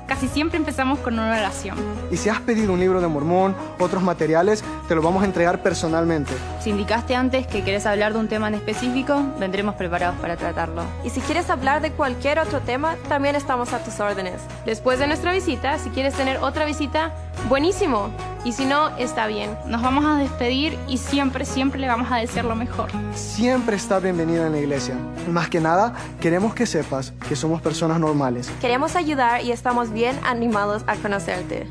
Casi 0.11 0.27
siempre 0.27 0.57
empezamos 0.57 0.99
con 0.99 1.13
una 1.13 1.31
oración. 1.31 1.77
Y 2.11 2.17
si 2.17 2.27
has 2.27 2.41
pedido 2.41 2.73
un 2.73 2.81
libro 2.81 2.99
de 2.99 3.07
Mormón, 3.07 3.55
otros 3.79 4.03
materiales, 4.03 4.61
te 4.89 4.93
lo 4.93 5.01
vamos 5.01 5.23
a 5.23 5.25
entregar 5.25 5.63
personalmente. 5.63 6.33
Si 6.59 6.69
indicaste 6.69 7.15
antes 7.15 7.47
que 7.47 7.63
querés 7.63 7.85
hablar 7.85 8.11
de 8.11 8.19
un 8.19 8.27
tema 8.27 8.49
en 8.49 8.55
específico, 8.55 9.23
vendremos 9.39 9.75
preparados 9.75 10.19
para 10.19 10.35
tratarlo. 10.35 10.83
Y 11.05 11.11
si 11.11 11.21
quieres 11.21 11.49
hablar 11.49 11.81
de 11.81 11.93
cualquier 11.93 12.39
otro 12.39 12.59
tema, 12.59 12.97
también 13.07 13.37
estamos 13.37 13.71
a 13.71 13.81
tus 13.85 14.01
órdenes. 14.01 14.41
Después 14.65 14.99
de 14.99 15.07
nuestra 15.07 15.31
visita, 15.31 15.79
si 15.79 15.89
quieres 15.91 16.13
tener 16.13 16.39
otra 16.39 16.65
visita, 16.65 17.13
buenísimo. 17.49 18.09
Y 18.43 18.53
si 18.53 18.65
no, 18.65 18.89
está 18.97 19.27
bien. 19.27 19.55
Nos 19.67 19.81
vamos 19.81 20.03
a 20.05 20.15
despedir 20.17 20.77
y 20.87 20.97
siempre, 20.97 21.45
siempre 21.45 21.79
le 21.79 21.87
vamos 21.87 22.11
a 22.11 22.17
desear 22.17 22.45
lo 22.45 22.55
mejor. 22.55 22.89
Siempre 23.13 23.75
está 23.75 23.99
bienvenida 23.99 24.47
en 24.47 24.53
la 24.53 24.59
iglesia. 24.59 24.95
Más 25.29 25.47
que 25.49 25.61
nada, 25.61 25.93
queremos 26.19 26.55
que 26.55 26.65
sepas 26.65 27.13
que 27.29 27.35
somos 27.35 27.61
personas 27.61 27.99
normales. 27.99 28.51
Queremos 28.59 28.95
ayudar 28.95 29.43
y 29.43 29.51
estamos 29.51 29.91
bien 29.91 30.17
animados 30.23 30.83
a 30.87 30.95
conocerte. 30.95 31.67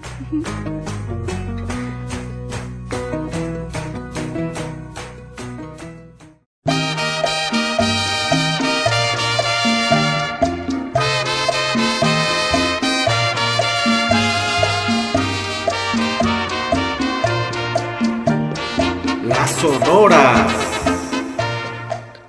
Sonoras. 20.01 20.53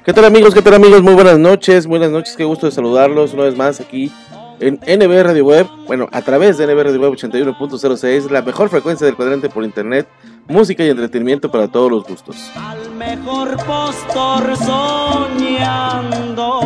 ¿Qué 0.03 0.13
tal 0.13 0.25
amigos? 0.25 0.53
¿Qué 0.53 0.61
tal 0.61 0.73
amigos? 0.73 1.01
Muy 1.01 1.13
buenas 1.13 1.39
noches, 1.39 1.87
buenas 1.87 2.11
noches, 2.11 2.35
qué 2.35 2.43
gusto 2.43 2.65
de 2.65 2.71
saludarlos 2.71 3.33
una 3.33 3.43
vez 3.43 3.55
más 3.55 3.79
aquí 3.79 4.11
en 4.59 4.79
NB 4.85 5.23
Radio 5.23 5.45
Web, 5.45 5.67
bueno, 5.87 6.09
a 6.11 6.21
través 6.21 6.57
de 6.57 6.67
NB 6.67 6.83
Radio 6.83 6.99
Web 6.99 7.13
81.06, 7.13 8.29
la 8.29 8.41
mejor 8.41 8.69
frecuencia 8.69 9.05
del 9.05 9.15
cuadrante 9.15 9.49
por 9.49 9.63
internet, 9.63 10.07
música 10.47 10.83
y 10.83 10.89
entretenimiento 10.89 11.49
para 11.49 11.69
todos 11.69 11.89
los 11.89 12.03
gustos. 12.03 12.51
Al 12.55 12.91
mejor 12.91 13.55
postor 13.65 14.57
soñando 14.57 16.59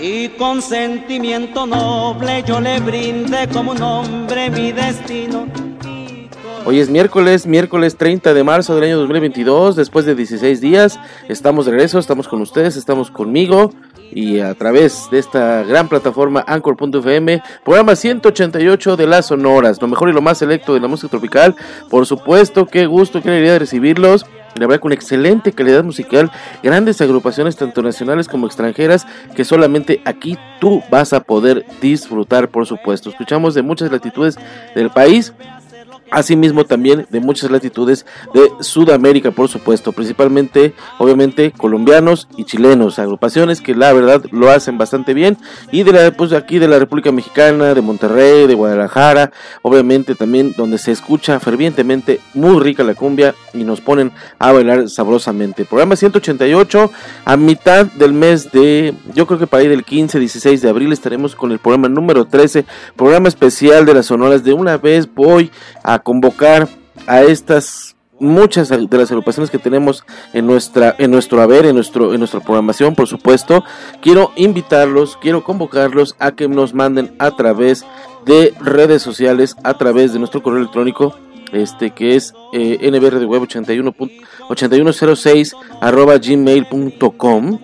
y 0.00 0.28
con 0.28 0.62
sentimiento 0.62 1.66
noble 1.66 2.44
yo 2.46 2.60
le 2.60 2.78
brinde 2.80 3.48
como 3.52 3.72
un 3.72 3.82
hombre 3.82 4.48
mi 4.48 4.70
destino. 4.70 5.46
Hoy 6.68 6.80
es 6.80 6.90
miércoles, 6.90 7.46
miércoles 7.46 7.96
30 7.96 8.34
de 8.34 8.42
marzo 8.42 8.74
del 8.74 8.82
año 8.82 8.98
2022, 8.98 9.76
después 9.76 10.04
de 10.04 10.16
16 10.16 10.60
días, 10.60 10.98
estamos 11.28 11.64
de 11.64 11.70
regreso, 11.70 12.00
estamos 12.00 12.26
con 12.26 12.42
ustedes, 12.42 12.74
estamos 12.74 13.12
conmigo 13.12 13.70
y 14.10 14.40
a 14.40 14.52
través 14.54 15.06
de 15.12 15.20
esta 15.20 15.62
gran 15.62 15.88
plataforma 15.88 16.44
Anchor.fm, 16.44 17.40
programa 17.64 17.94
188 17.94 18.96
de 18.96 19.06
las 19.06 19.26
Sonoras, 19.26 19.80
lo 19.80 19.86
mejor 19.86 20.08
y 20.08 20.12
lo 20.12 20.22
más 20.22 20.38
selecto 20.38 20.74
de 20.74 20.80
la 20.80 20.88
música 20.88 21.08
tropical. 21.08 21.54
Por 21.88 22.04
supuesto, 22.04 22.66
qué 22.66 22.86
gusto, 22.86 23.22
qué 23.22 23.28
alegría 23.28 23.52
de 23.52 23.60
recibirlos. 23.60 24.26
La 24.56 24.66
verdad, 24.66 24.80
con 24.80 24.92
excelente 24.92 25.52
calidad 25.52 25.84
musical, 25.84 26.32
grandes 26.62 27.00
agrupaciones 27.00 27.56
tanto 27.56 27.82
nacionales 27.82 28.26
como 28.26 28.46
extranjeras 28.46 29.06
que 29.36 29.44
solamente 29.44 30.00
aquí 30.06 30.38
tú 30.60 30.82
vas 30.90 31.12
a 31.12 31.20
poder 31.20 31.64
disfrutar, 31.80 32.48
por 32.48 32.66
supuesto. 32.66 33.10
Escuchamos 33.10 33.54
de 33.54 33.62
muchas 33.62 33.92
latitudes 33.92 34.36
del 34.74 34.90
país 34.90 35.34
Asimismo 36.10 36.64
también 36.64 37.06
de 37.10 37.20
muchas 37.20 37.50
latitudes 37.50 38.06
de 38.32 38.50
Sudamérica, 38.60 39.32
por 39.32 39.48
supuesto, 39.48 39.92
principalmente, 39.92 40.74
obviamente, 40.98 41.50
colombianos 41.50 42.28
y 42.36 42.44
chilenos, 42.44 42.98
agrupaciones 42.98 43.60
que 43.60 43.74
la 43.74 43.92
verdad 43.92 44.22
lo 44.30 44.50
hacen 44.50 44.78
bastante 44.78 45.14
bien. 45.14 45.36
Y 45.72 45.82
de 45.82 45.92
la, 45.92 46.10
pues 46.12 46.32
aquí 46.32 46.58
de 46.58 46.68
la 46.68 46.78
República 46.78 47.10
Mexicana, 47.12 47.74
de 47.74 47.80
Monterrey, 47.80 48.46
de 48.46 48.54
Guadalajara, 48.54 49.32
obviamente 49.62 50.14
también 50.14 50.54
donde 50.56 50.78
se 50.78 50.92
escucha 50.92 51.40
fervientemente 51.40 52.20
muy 52.34 52.60
rica 52.60 52.84
la 52.84 52.94
cumbia 52.94 53.34
y 53.52 53.64
nos 53.64 53.80
ponen 53.80 54.12
a 54.38 54.52
bailar 54.52 54.88
sabrosamente. 54.88 55.64
Programa 55.64 55.96
188, 55.96 56.90
a 57.24 57.36
mitad 57.36 57.86
del 57.86 58.12
mes 58.12 58.52
de, 58.52 58.94
yo 59.14 59.26
creo 59.26 59.38
que 59.38 59.46
para 59.46 59.64
ir 59.64 59.70
del 59.70 59.84
15, 59.84 60.18
16 60.18 60.62
de 60.62 60.68
abril 60.68 60.92
estaremos 60.92 61.34
con 61.34 61.52
el 61.52 61.58
programa 61.58 61.88
número 61.88 62.26
13, 62.26 62.64
programa 62.96 63.28
especial 63.28 63.84
de 63.86 63.94
las 63.94 64.06
sonoras. 64.06 64.44
De 64.44 64.52
una 64.52 64.76
vez 64.76 65.12
voy 65.12 65.50
a 65.82 65.95
convocar 66.00 66.68
a 67.06 67.22
estas 67.22 67.96
muchas 68.18 68.68
de 68.68 68.98
las 68.98 69.10
agrupaciones 69.10 69.50
que 69.50 69.58
tenemos 69.58 70.04
en 70.32 70.46
nuestra 70.46 70.94
en 70.98 71.10
nuestro 71.10 71.42
haber 71.42 71.66
en 71.66 71.74
nuestro 71.74 72.14
en 72.14 72.20
nuestra 72.20 72.40
programación 72.40 72.94
por 72.94 73.06
supuesto. 73.06 73.64
Quiero 74.00 74.32
invitarlos 74.36 75.18
quiero 75.20 75.44
convocarlos 75.44 76.16
a 76.18 76.32
que 76.32 76.48
nos 76.48 76.74
manden 76.74 77.14
a 77.18 77.32
través 77.32 77.84
de 78.24 78.54
redes 78.60 79.02
sociales 79.02 79.56
a 79.64 79.74
través 79.74 80.12
de 80.12 80.18
nuestro 80.18 80.42
correo 80.42 80.60
electrónico 80.60 81.14
este 81.52 81.90
que 81.90 82.16
es 82.16 82.34
eh, 82.52 82.90
nbrdweb 82.90 83.42
81 83.42 83.94
8106 84.48 85.54
arroba 85.80 86.18
gmail.com 86.18 87.58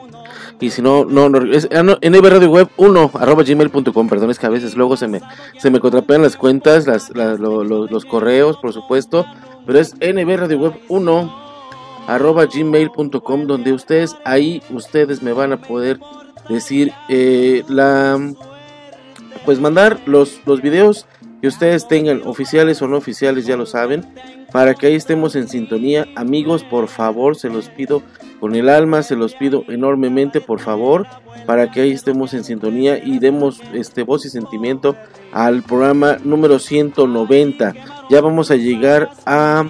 y 0.62 0.70
si 0.70 0.80
no, 0.80 1.04
no, 1.04 1.28
no 1.28 1.52
es 1.52 1.68
en 1.70 1.88
Radio 2.22 2.48
Web 2.48 2.68
1 2.76 3.10
arroba 3.14 3.42
gmail.com, 3.42 4.08
perdón, 4.08 4.30
es 4.30 4.38
que 4.38 4.46
a 4.46 4.50
veces 4.50 4.76
luego 4.76 4.96
se 4.96 5.08
me, 5.08 5.20
se 5.58 5.70
me 5.70 5.80
contrapean 5.80 6.22
las 6.22 6.36
cuentas, 6.36 6.86
las, 6.86 7.10
las 7.16 7.40
lo, 7.40 7.64
lo, 7.64 7.88
los 7.88 8.04
correos, 8.04 8.56
por 8.58 8.72
supuesto, 8.72 9.26
pero 9.66 9.80
es 9.80 9.94
Radio 9.98 10.58
Web 10.58 10.74
1 10.88 11.42
arroba 12.06 12.46
gmail.com, 12.46 13.46
donde 13.46 13.72
ustedes, 13.72 14.16
ahí 14.24 14.62
ustedes 14.70 15.20
me 15.20 15.32
van 15.32 15.52
a 15.52 15.60
poder 15.60 15.98
decir, 16.48 16.92
eh, 17.08 17.64
la, 17.68 18.20
pues 19.44 19.58
mandar 19.58 19.98
los, 20.06 20.40
los 20.46 20.62
videos 20.62 21.06
que 21.42 21.48
ustedes 21.48 21.88
tengan, 21.88 22.22
oficiales 22.24 22.80
o 22.82 22.86
no 22.88 22.96
oficiales, 22.96 23.46
ya 23.46 23.56
lo 23.56 23.66
saben, 23.66 24.06
para 24.52 24.74
que 24.74 24.86
ahí 24.86 24.94
estemos 24.94 25.34
en 25.34 25.48
sintonía. 25.48 26.06
Amigos, 26.14 26.62
por 26.62 26.86
favor, 26.86 27.34
se 27.34 27.48
los 27.50 27.68
pido 27.68 28.00
con 28.38 28.54
el 28.54 28.68
alma, 28.68 29.02
se 29.02 29.16
los 29.16 29.34
pido 29.34 29.64
enormemente, 29.68 30.40
por 30.40 30.60
favor, 30.60 31.04
para 31.44 31.72
que 31.72 31.80
ahí 31.80 31.90
estemos 31.90 32.32
en 32.32 32.44
sintonía 32.44 33.04
y 33.04 33.18
demos 33.18 33.60
este 33.74 34.04
voz 34.04 34.24
y 34.24 34.30
sentimiento 34.30 34.94
al 35.32 35.64
programa 35.64 36.18
número 36.22 36.60
190. 36.60 37.74
Ya 38.08 38.20
vamos 38.20 38.52
a 38.52 38.56
llegar 38.56 39.10
a 39.26 39.64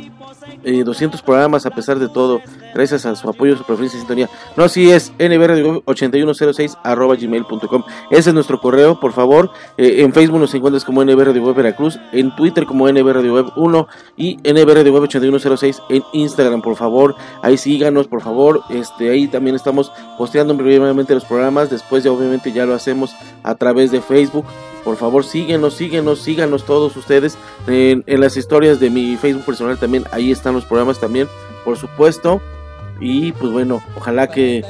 eh, 0.65 0.85
200 0.85 1.23
programas 1.23 1.67
a 1.67 1.71
pesar 1.71 1.99
de 1.99 2.09
todo, 2.09 2.41
gracias 2.75 3.07
a 3.07 3.15
su 3.17 3.29
apoyo, 3.29 3.57
su 3.57 3.65
preferencia 3.65 3.97
y 3.97 4.01
sintonía. 4.01 4.29
No, 4.57 4.65
así 4.65 4.91
es, 4.91 5.13
nbradio8106 5.19 6.79
arroba 6.83 7.17
gmail.com. 7.17 7.83
Ese 8.11 8.31
es 8.31 8.35
nuestro 8.35 8.61
correo, 8.61 8.99
por 9.01 9.13
favor. 9.13 9.51
Eh, 9.77 10.03
en 10.03 10.13
Facebook 10.13 10.41
nos 10.41 10.55
encuentras 10.55 10.85
como 10.85 11.05
NB 11.05 11.39
Web 11.39 11.55
Veracruz, 11.55 11.99
en 12.13 12.35
Twitter 12.37 12.67
como 12.67 12.91
NB 12.91 13.13
Radio 13.13 13.35
Web 13.35 13.47
1 13.57 13.89
y 14.17 14.37
NB 14.37 14.69
Radio 14.69 14.93
Web 14.93 15.03
8106 15.05 15.83
en 15.89 16.03
Instagram, 16.13 16.63
por 16.63 16.77
favor. 16.77 17.15
Ahí 17.43 17.57
síganos, 17.57 18.09
por 18.09 18.23
favor. 18.23 18.63
Este, 18.71 19.11
ahí 19.11 19.29
también 19.29 19.57
estamos 19.57 19.93
posteando 20.19 20.55
brevemente 20.55 21.15
los 21.15 21.25
programas. 21.25 21.71
Después 21.71 22.05
ya 22.05 22.13
obviamente 22.13 22.53
ya 22.53 22.67
lo 22.67 22.75
hacemos 22.75 23.15
a 23.43 23.55
través 23.55 23.91
de 23.91 24.01
Facebook. 24.01 24.45
Por 24.85 24.97
favor, 24.97 25.24
síguenos, 25.24 25.74
síguenos, 25.74 26.20
síganos 26.20 26.64
todos 26.64 26.97
ustedes 26.97 27.39
en, 27.66 28.03
en, 28.07 28.20
las 28.20 28.37
historias 28.37 28.80
de 28.80 28.91
mi 28.91 29.16
Facebook 29.16 29.45
personal 29.45 29.78
también. 29.78 30.05
Ahí 30.11 30.33
están 30.33 30.55
los 30.55 30.64
programas 30.64 30.99
también, 30.99 31.28
por 31.64 31.76
supuesto. 31.76 32.41
Y 33.01 33.33
pues 33.33 33.53
bueno, 33.53 33.83
ojalá 33.97 34.28
que 34.28 34.64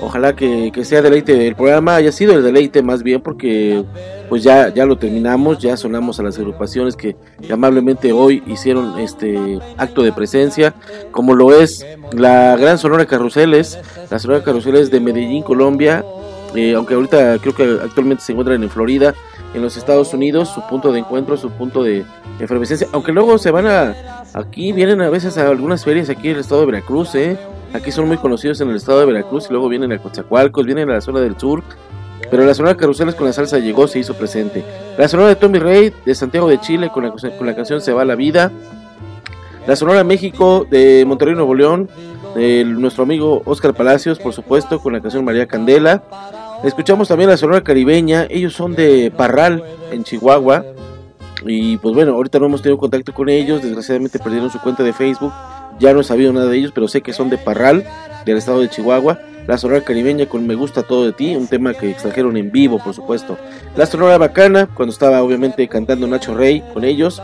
ojalá 0.00 0.34
que, 0.36 0.70
que 0.72 0.84
sea 0.84 1.02
deleite 1.02 1.46
el 1.46 1.54
programa, 1.54 1.96
haya 1.96 2.12
sido 2.12 2.34
el 2.34 2.42
deleite 2.42 2.82
más 2.82 3.02
bien 3.02 3.20
porque 3.20 3.84
pues 4.28 4.42
ya, 4.42 4.72
ya 4.72 4.86
lo 4.86 4.96
terminamos, 4.96 5.58
ya 5.58 5.76
sonamos 5.76 6.18
a 6.18 6.22
las 6.22 6.38
agrupaciones 6.38 6.96
que 6.96 7.16
amablemente 7.50 8.12
hoy 8.12 8.42
hicieron 8.46 8.98
este 8.98 9.58
acto 9.76 10.02
de 10.02 10.12
presencia, 10.12 10.74
como 11.10 11.34
lo 11.34 11.52
es 11.52 11.86
la 12.12 12.56
Gran 12.56 12.78
Sonora 12.78 13.06
Carruseles, 13.06 13.78
la 14.10 14.18
Sonora 14.18 14.42
Carruseles 14.42 14.90
de 14.90 15.00
Medellín, 15.00 15.42
Colombia, 15.42 16.04
eh, 16.54 16.74
aunque 16.74 16.94
ahorita 16.94 17.38
creo 17.38 17.54
que 17.54 17.78
actualmente 17.82 18.22
se 18.22 18.32
encuentran 18.32 18.62
en 18.62 18.70
Florida, 18.70 19.14
en 19.54 19.62
los 19.62 19.76
Estados 19.76 20.12
Unidos, 20.14 20.48
su 20.48 20.66
punto 20.66 20.92
de 20.92 21.00
encuentro, 21.00 21.36
su 21.36 21.50
punto 21.50 21.82
de 21.82 22.04
efervescencia, 22.38 22.88
aunque 22.92 23.12
luego 23.12 23.38
se 23.38 23.50
van 23.50 23.66
a, 23.66 23.94
aquí 24.34 24.72
vienen 24.72 25.00
a 25.00 25.10
veces 25.10 25.38
a 25.38 25.48
algunas 25.48 25.84
ferias 25.84 26.10
aquí 26.10 26.28
en 26.28 26.34
el 26.34 26.40
estado 26.40 26.60
de 26.60 26.66
Veracruz, 26.66 27.14
¿eh? 27.14 27.36
aquí 27.72 27.90
son 27.90 28.06
muy 28.08 28.16
conocidos 28.16 28.60
en 28.60 28.70
el 28.70 28.76
estado 28.76 29.00
de 29.00 29.06
Veracruz 29.06 29.46
y 29.48 29.52
luego 29.52 29.68
vienen 29.68 29.92
a 29.92 29.98
Coatzacoalcos, 29.98 30.64
vienen 30.64 30.90
a 30.90 30.94
la 30.94 31.00
zona 31.00 31.20
del 31.20 31.38
sur, 31.38 31.62
pero 32.30 32.44
la 32.44 32.54
Sonora 32.54 32.76
Carruseles 32.76 33.14
con 33.14 33.26
la 33.26 33.32
salsa 33.32 33.58
llegó, 33.58 33.86
se 33.86 33.98
hizo 33.98 34.14
presente. 34.14 34.64
La 34.96 35.08
Sonora 35.08 35.28
de 35.28 35.36
Tommy 35.36 35.58
Rey 35.58 35.92
de 36.04 36.14
Santiago 36.14 36.48
de 36.48 36.60
Chile 36.60 36.90
con 36.92 37.04
la, 37.04 37.10
con 37.10 37.46
la 37.46 37.54
canción 37.54 37.80
Se 37.80 37.92
va 37.92 38.04
la 38.04 38.14
vida. 38.14 38.50
La 39.66 39.76
Sonora 39.76 40.04
México 40.04 40.66
de 40.70 41.04
Monterrey 41.06 41.34
Nuevo 41.34 41.54
León, 41.54 41.88
de 42.34 42.64
nuestro 42.64 43.04
amigo 43.04 43.40
Oscar 43.46 43.72
Palacios, 43.72 44.18
por 44.18 44.32
supuesto, 44.32 44.78
con 44.78 44.92
la 44.92 45.00
canción 45.00 45.24
María 45.24 45.46
Candela. 45.46 46.02
Escuchamos 46.64 47.08
también 47.08 47.28
la 47.28 47.36
Sonora 47.36 47.62
Caribeña, 47.62 48.26
ellos 48.30 48.54
son 48.54 48.74
de 48.74 49.12
Parral, 49.14 49.62
en 49.92 50.02
Chihuahua. 50.02 50.64
Y 51.44 51.76
pues 51.76 51.94
bueno, 51.94 52.14
ahorita 52.14 52.38
no 52.38 52.46
hemos 52.46 52.62
tenido 52.62 52.78
contacto 52.78 53.12
con 53.12 53.28
ellos, 53.28 53.62
desgraciadamente 53.62 54.18
perdieron 54.18 54.50
su 54.50 54.58
cuenta 54.60 54.82
de 54.82 54.94
Facebook, 54.94 55.30
ya 55.78 55.92
no 55.92 56.00
he 56.00 56.04
sabido 56.04 56.32
nada 56.32 56.46
de 56.46 56.56
ellos, 56.56 56.72
pero 56.74 56.88
sé 56.88 57.02
que 57.02 57.12
son 57.12 57.28
de 57.28 57.36
Parral, 57.36 57.84
del 58.24 58.38
estado 58.38 58.60
de 58.60 58.70
Chihuahua. 58.70 59.18
La 59.46 59.58
Sonora 59.58 59.82
Caribeña 59.82 60.24
con 60.24 60.46
Me 60.46 60.54
Gusta 60.54 60.84
Todo 60.84 61.04
de 61.04 61.12
Ti, 61.12 61.36
un 61.36 61.48
tema 61.48 61.74
que 61.74 61.90
extrajeron 61.90 62.38
en 62.38 62.50
vivo, 62.50 62.78
por 62.82 62.94
supuesto. 62.94 63.36
La 63.76 63.84
Sonora 63.84 64.16
Bacana, 64.16 64.66
cuando 64.74 64.90
estaba 64.90 65.22
obviamente 65.22 65.68
cantando 65.68 66.06
Nacho 66.06 66.34
Rey 66.34 66.64
con 66.72 66.82
ellos. 66.82 67.20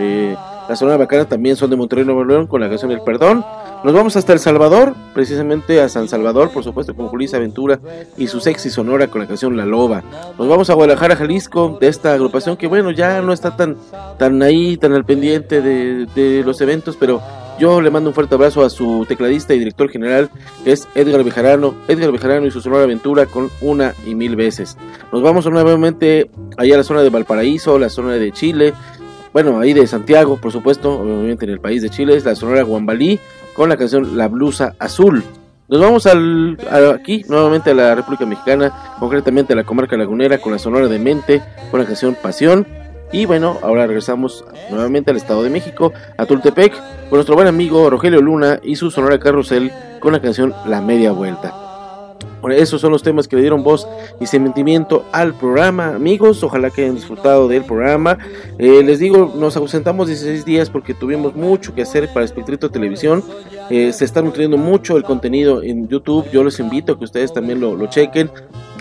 Eh, 0.00 0.34
la 0.68 0.74
Sonora 0.74 0.96
Bacana 0.96 1.26
también 1.26 1.54
son 1.54 1.70
de 1.70 1.76
Monterrey, 1.76 2.04
Nuevo 2.04 2.24
León, 2.24 2.48
con 2.48 2.60
la 2.60 2.68
canción 2.68 2.90
El 2.90 3.02
Perdón. 3.02 3.44
Nos 3.82 3.94
vamos 3.94 4.14
hasta 4.16 4.34
El 4.34 4.40
Salvador, 4.40 4.94
precisamente 5.14 5.80
a 5.80 5.88
San 5.88 6.06
Salvador, 6.06 6.50
por 6.50 6.62
supuesto, 6.62 6.94
con 6.94 7.08
Julissa 7.08 7.38
Aventura 7.38 7.80
y 8.18 8.26
su 8.26 8.38
sexy 8.38 8.68
sonora 8.68 9.06
con 9.06 9.22
la 9.22 9.26
canción 9.26 9.56
La 9.56 9.64
Loba. 9.64 10.02
Nos 10.38 10.48
vamos 10.48 10.68
a 10.68 10.74
Guadalajara, 10.74 11.16
Jalisco, 11.16 11.78
de 11.80 11.88
esta 11.88 12.12
agrupación 12.12 12.58
que, 12.58 12.66
bueno, 12.66 12.90
ya 12.90 13.22
no 13.22 13.32
está 13.32 13.56
tan, 13.56 13.78
tan 14.18 14.42
ahí, 14.42 14.76
tan 14.76 14.92
al 14.92 15.06
pendiente 15.06 15.62
de, 15.62 16.06
de 16.14 16.44
los 16.44 16.60
eventos, 16.60 16.98
pero 17.00 17.22
yo 17.58 17.80
le 17.80 17.90
mando 17.90 18.10
un 18.10 18.14
fuerte 18.14 18.34
abrazo 18.34 18.62
a 18.62 18.68
su 18.68 19.06
tecladista 19.08 19.54
y 19.54 19.58
director 19.58 19.88
general, 19.88 20.28
que 20.62 20.72
es 20.72 20.86
Edgar 20.94 21.24
Bejarano. 21.24 21.74
Edgar 21.88 22.12
Bejarano 22.12 22.46
y 22.46 22.50
su 22.50 22.60
sonora 22.60 22.84
aventura 22.84 23.24
con 23.24 23.50
una 23.62 23.94
y 24.06 24.14
mil 24.14 24.36
veces. 24.36 24.76
Nos 25.10 25.22
vamos 25.22 25.46
nuevamente 25.46 26.30
allá 26.58 26.74
a 26.74 26.78
la 26.78 26.84
zona 26.84 27.02
de 27.02 27.08
Valparaíso, 27.08 27.78
la 27.78 27.88
zona 27.88 28.12
de 28.12 28.30
Chile. 28.30 28.74
Bueno, 29.32 29.58
ahí 29.60 29.72
de 29.72 29.86
Santiago, 29.86 30.36
por 30.36 30.52
supuesto, 30.52 30.92
obviamente 31.00 31.46
en 31.46 31.52
el 31.52 31.60
país 31.60 31.80
de 31.80 31.88
Chile, 31.88 32.16
es 32.16 32.24
la 32.24 32.34
sonora 32.34 32.62
Guambalí 32.62 33.20
con 33.54 33.68
la 33.68 33.76
canción 33.76 34.16
La 34.16 34.28
Blusa 34.28 34.74
Azul. 34.78 35.24
Nos 35.68 35.80
vamos 35.80 36.06
al, 36.06 36.58
aquí 36.94 37.24
nuevamente 37.28 37.70
a 37.70 37.74
la 37.74 37.94
República 37.94 38.26
Mexicana, 38.26 38.96
concretamente 38.98 39.52
a 39.52 39.56
la 39.56 39.64
comarca 39.64 39.96
lagunera 39.96 40.38
con 40.38 40.52
la 40.52 40.58
Sonora 40.58 40.88
de 40.88 40.98
Mente, 40.98 41.42
con 41.70 41.80
la 41.80 41.86
canción 41.86 42.16
Pasión. 42.20 42.66
Y 43.12 43.26
bueno, 43.26 43.58
ahora 43.62 43.86
regresamos 43.86 44.44
nuevamente 44.70 45.10
al 45.10 45.16
Estado 45.16 45.42
de 45.42 45.50
México, 45.50 45.92
a 46.16 46.26
Tultepec, 46.26 46.72
con 47.08 47.18
nuestro 47.18 47.34
buen 47.34 47.48
amigo 47.48 47.90
Rogelio 47.90 48.20
Luna 48.20 48.60
y 48.62 48.76
su 48.76 48.90
Sonora 48.90 49.18
Carrusel 49.18 49.72
con 50.00 50.12
la 50.12 50.20
canción 50.20 50.54
La 50.66 50.80
Media 50.80 51.12
Vuelta. 51.12 51.59
Esos 52.48 52.80
son 52.80 52.92
los 52.92 53.02
temas 53.02 53.28
que 53.28 53.36
le 53.36 53.42
dieron 53.42 53.62
voz 53.62 53.86
y 54.20 54.26
sentimiento 54.26 55.04
al 55.12 55.34
programa, 55.34 55.94
amigos. 55.94 56.42
Ojalá 56.42 56.70
que 56.70 56.82
hayan 56.82 56.94
disfrutado 56.94 57.48
del 57.48 57.64
programa. 57.64 58.18
Eh, 58.58 58.82
les 58.84 58.98
digo, 58.98 59.32
nos 59.36 59.56
ausentamos 59.56 60.08
16 60.08 60.44
días 60.44 60.70
porque 60.70 60.94
tuvimos 60.94 61.34
mucho 61.34 61.74
que 61.74 61.82
hacer 61.82 62.08
para 62.12 62.24
Espectrito 62.24 62.70
Televisión. 62.70 63.22
Eh, 63.68 63.92
se 63.92 64.04
está 64.04 64.22
nutriendo 64.22 64.56
mucho 64.56 64.96
el 64.96 65.02
contenido 65.02 65.62
en 65.62 65.88
YouTube. 65.88 66.30
Yo 66.32 66.42
les 66.42 66.58
invito 66.60 66.92
a 66.92 66.98
que 66.98 67.04
ustedes 67.04 67.32
también 67.32 67.60
lo, 67.60 67.76
lo 67.76 67.86
chequen. 67.88 68.30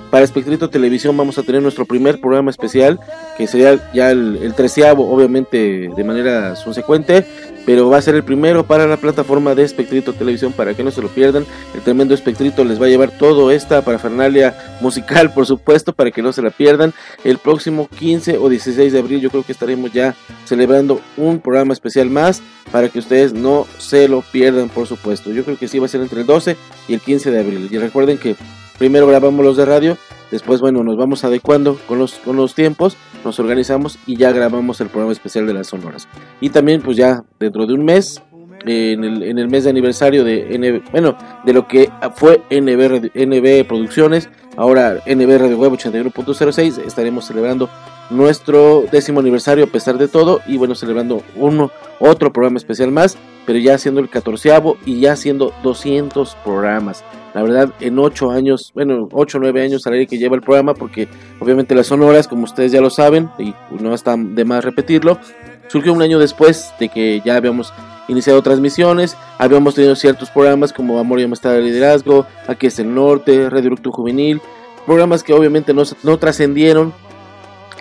Para 0.09 0.25
Espectrito 0.25 0.71
Televisión 0.71 1.15
vamos 1.15 1.37
a 1.37 1.43
tener 1.43 1.61
nuestro 1.61 1.85
primer 1.85 2.19
programa 2.19 2.49
especial, 2.49 2.99
que 3.37 3.45
sería 3.45 3.91
ya 3.93 4.09
el, 4.09 4.39
el 4.41 4.55
treceavo, 4.55 5.07
obviamente 5.11 5.91
de 5.95 6.03
manera 6.03 6.55
subsecuente, 6.55 7.25
pero 7.69 7.87
va 7.87 7.97
a 7.97 8.01
ser 8.01 8.15
el 8.15 8.23
primero 8.23 8.65
para 8.65 8.87
la 8.87 8.97
plataforma 8.97 9.53
de 9.53 9.61
Espectrito 9.61 10.13
Televisión 10.13 10.53
para 10.53 10.73
que 10.73 10.83
no 10.83 10.89
se 10.89 11.03
lo 11.03 11.07
pierdan. 11.07 11.45
El 11.75 11.81
tremendo 11.81 12.15
Espectrito 12.15 12.63
les 12.63 12.81
va 12.81 12.87
a 12.87 12.89
llevar 12.89 13.11
toda 13.11 13.53
esta 13.53 13.83
parafernalia 13.83 14.57
musical, 14.81 15.31
por 15.31 15.45
supuesto, 15.45 15.93
para 15.93 16.09
que 16.09 16.23
no 16.23 16.33
se 16.33 16.41
la 16.41 16.49
pierdan. 16.49 16.95
El 17.23 17.37
próximo 17.37 17.87
15 17.87 18.39
o 18.39 18.49
16 18.49 18.91
de 18.91 18.97
abril 18.97 19.21
yo 19.21 19.29
creo 19.29 19.43
que 19.43 19.51
estaremos 19.51 19.93
ya 19.93 20.15
celebrando 20.45 20.99
un 21.15 21.41
programa 21.41 21.73
especial 21.73 22.09
más 22.09 22.41
para 22.71 22.89
que 22.89 22.97
ustedes 22.97 23.33
no 23.33 23.67
se 23.77 24.07
lo 24.07 24.23
pierdan, 24.23 24.69
por 24.69 24.87
supuesto. 24.87 25.29
Yo 25.29 25.43
creo 25.43 25.59
que 25.59 25.67
sí 25.67 25.77
va 25.77 25.85
a 25.85 25.89
ser 25.89 26.01
entre 26.01 26.21
el 26.21 26.25
12 26.25 26.57
y 26.87 26.95
el 26.95 27.01
15 27.01 27.29
de 27.29 27.39
abril. 27.39 27.69
Y 27.69 27.77
recuerden 27.77 28.17
que 28.17 28.35
primero 28.79 29.05
grabamos 29.05 29.45
los 29.45 29.57
de 29.57 29.65
radio, 29.65 29.95
después 30.31 30.61
bueno, 30.61 30.83
nos 30.83 30.97
vamos 30.97 31.23
adecuando 31.23 31.77
con 31.87 31.99
los, 31.99 32.15
con 32.15 32.35
los 32.35 32.55
tiempos, 32.55 32.97
nos 33.23 33.39
organizamos 33.39 33.99
y 34.05 34.15
ya 34.15 34.31
grabamos 34.31 34.81
el 34.81 34.87
programa 34.87 35.11
especial 35.11 35.45
de 35.47 35.53
las 35.53 35.67
sonoras. 35.67 36.07
Y 36.41 36.49
también 36.49 36.81
pues 36.81 36.97
ya 36.97 37.23
dentro 37.39 37.65
de 37.65 37.73
un 37.73 37.85
mes, 37.85 38.21
eh, 38.65 38.93
en, 38.93 39.03
el, 39.03 39.23
en 39.23 39.39
el 39.39 39.49
mes 39.49 39.63
de 39.63 39.69
aniversario 39.69 40.23
de 40.23 40.57
NB, 40.57 40.91
bueno, 40.91 41.17
de 41.45 41.53
lo 41.53 41.67
que 41.67 41.89
fue 42.15 42.41
NB, 42.49 43.11
NB 43.15 43.67
Producciones, 43.67 44.29
ahora 44.57 45.01
NB 45.05 45.37
Radio 45.37 45.57
Web 45.57 45.73
81.06, 45.73 46.85
estaremos 46.85 47.25
celebrando 47.25 47.69
nuestro 48.09 48.83
décimo 48.91 49.19
aniversario 49.19 49.65
a 49.65 49.67
pesar 49.67 49.97
de 49.97 50.07
todo 50.07 50.41
y 50.47 50.57
bueno, 50.57 50.75
celebrando 50.75 51.21
uno, 51.35 51.71
otro 51.99 52.33
programa 52.33 52.57
especial 52.57 52.91
más, 52.91 53.17
pero 53.45 53.59
ya 53.59 53.77
siendo 53.77 53.99
el 53.99 54.09
catorceavo 54.09 54.77
y 54.85 54.99
ya 54.99 55.15
siendo 55.15 55.53
200 55.63 56.35
programas. 56.43 57.03
La 57.33 57.43
verdad, 57.43 57.73
en 57.79 57.99
8 57.99 58.31
años, 58.31 58.71
bueno, 58.73 59.07
8 59.11 59.37
o 59.37 59.41
9 59.41 59.61
años 59.61 59.85
al 59.85 59.93
aire 59.93 60.07
que 60.07 60.17
lleva 60.17 60.35
el 60.35 60.41
programa, 60.41 60.73
porque 60.73 61.07
obviamente 61.39 61.75
las 61.75 61.87
sonoras, 61.87 62.27
como 62.27 62.43
ustedes 62.43 62.71
ya 62.71 62.81
lo 62.81 62.89
saben, 62.89 63.29
y 63.37 63.53
no 63.79 63.93
está 63.93 64.15
de 64.17 64.45
más 64.45 64.63
repetirlo, 64.63 65.19
surgió 65.67 65.93
un 65.93 66.01
año 66.01 66.17
después 66.17 66.73
de 66.79 66.89
que 66.89 67.21
ya 67.23 67.35
habíamos 67.35 67.71
iniciado 68.07 68.41
transmisiones, 68.41 69.15
habíamos 69.37 69.75
tenido 69.75 69.95
ciertos 69.95 70.31
programas 70.31 70.73
como 70.73 70.97
Amor 70.97 71.19
y 71.19 71.23
Amistad 71.23 71.51
de 71.51 71.61
Liderazgo, 71.61 72.25
Aquí 72.47 72.67
es 72.67 72.79
el 72.79 72.93
Norte, 72.93 73.49
Radio 73.49 73.67
Eructo 73.67 73.91
Juvenil, 73.91 74.41
programas 74.87 75.23
que 75.23 75.33
obviamente 75.33 75.73
no, 75.73 75.83
no 76.01 76.17
trascendieron 76.17 76.93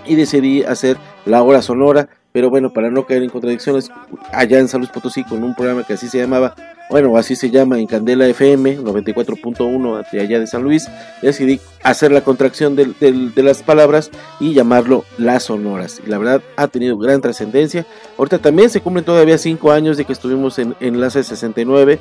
y 0.09 0.15
decidí 0.17 0.63
hacer 0.63 0.97
la 1.27 1.43
hora 1.43 1.63
sonora, 1.63 2.09
pero 2.33 2.51
bueno, 2.51 2.73
para 2.73 2.91
no 2.91 3.05
caer 3.07 3.23
en 3.23 3.31
contradicciones, 3.31 3.91
allá 4.33 4.59
en 4.59 4.69
San 4.69 4.81
Luis 4.81 4.91
Potosí 4.91 5.25
con 5.25 5.43
un 5.43 5.55
programa 5.55 5.85
que 5.85 5.95
así 5.95 6.09
se 6.09 6.19
llamaba, 6.19 6.55
bueno, 6.91 7.17
así 7.17 7.35
se 7.37 7.51
llama 7.51 7.79
en 7.79 7.87
Candela 7.87 8.27
FM 8.27 8.79
94.1 8.79 10.05
de 10.13 10.21
allá 10.21 10.39
de 10.41 10.47
San 10.47 10.63
Luis, 10.63 10.89
decidí 11.23 11.61
hacer 11.83 12.13
la 12.13 12.23
contracción 12.23 12.77
del- 12.77 12.95
de 13.35 13.43
las 13.43 13.63
palabras 13.63 14.11
y 14.41 14.53
llamarlo 14.55 15.05
Las 15.17 15.45
Sonoras. 15.45 16.01
Y 16.07 16.11
la 16.11 16.19
verdad 16.19 16.43
ha 16.57 16.69
tenido 16.69 16.97
gran 16.99 17.21
trascendencia. 17.21 17.87
Ahorita 18.19 18.39
también 18.39 18.71
se 18.71 18.81
cumplen 18.81 19.05
todavía 19.05 19.39
cinco 19.39 19.73
años 19.73 19.97
de 19.97 20.05
que 20.05 20.13
estuvimos 20.13 20.59
en 20.59 20.75
Enlace 20.81 21.23
69, 21.25 21.99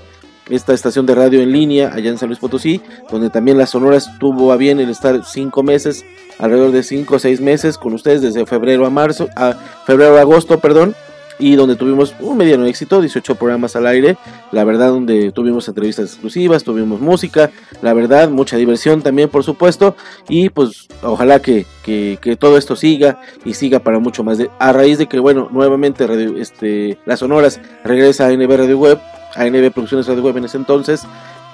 esta 0.50 0.74
estación 0.74 1.06
de 1.06 1.16
radio 1.16 1.42
en 1.42 1.52
línea 1.52 1.92
allá 1.94 2.10
en 2.10 2.18
San 2.18 2.30
Luis 2.30 2.40
Potosí, 2.40 2.82
donde 3.10 3.30
también 3.30 3.58
las 3.58 3.72
Sonoras 3.72 4.10
tuvo 4.20 4.52
a 4.52 4.58
bien 4.58 4.80
el 4.80 4.90
estar 4.90 5.24
cinco 5.26 5.64
meses, 5.64 6.06
alrededor 6.40 6.72
de 6.72 6.84
cinco 6.84 7.16
o 7.16 7.20
seis 7.20 7.42
meses 7.42 7.78
con 7.78 7.94
ustedes 7.94 8.22
desde 8.22 8.46
febrero 8.46 8.86
a 8.86 8.90
marzo, 8.90 9.30
a 9.36 9.54
febrero 9.86 10.18
a 10.18 10.22
agosto, 10.22 10.60
perdón, 10.60 10.96
y 11.40 11.56
donde 11.56 11.76
tuvimos 11.76 12.16
un 12.20 12.38
mediano 12.38 12.66
éxito, 12.66 13.00
18 13.00 13.36
programas 13.36 13.76
al 13.76 13.88
aire, 13.88 14.18
la 14.52 14.64
verdad 14.64 14.90
donde 14.90 15.32
tuvimos 15.32 15.68
entrevistas 15.68 16.12
exclusivas, 16.12 16.64
tuvimos 16.64 17.00
música, 17.00 17.52
la 17.82 17.94
verdad 17.94 18.30
mucha 18.30 18.58
diversión 18.58 19.02
también 19.02 19.30
por 19.30 19.44
supuesto, 19.44 19.96
y 20.28 20.50
pues 20.50 20.88
ojalá 21.04 21.42
que, 21.42 21.66
que, 21.84 22.38
todo 22.40 22.58
esto 22.58 22.76
siga 22.76 23.22
y 23.46 23.54
siga 23.54 23.80
para 23.80 24.00
mucho 24.00 24.24
más, 24.24 24.40
a 24.60 24.74
raíz 24.74 24.98
de 24.98 25.08
que 25.08 25.20
bueno, 25.20 25.50
nuevamente 25.52 26.08
este, 26.40 26.98
las 27.06 27.20
Sonoras 27.20 27.60
regresa 27.84 28.28
a 28.28 28.32
NB 28.32 28.58
Radio 28.58 28.80
Web, 28.80 29.00
a 29.38 29.46
NB 29.46 29.72
Producciones 29.72 30.08
Radio 30.08 30.24
Web 30.24 30.38
en 30.38 30.46
ese 30.46 30.58
entonces, 30.58 31.04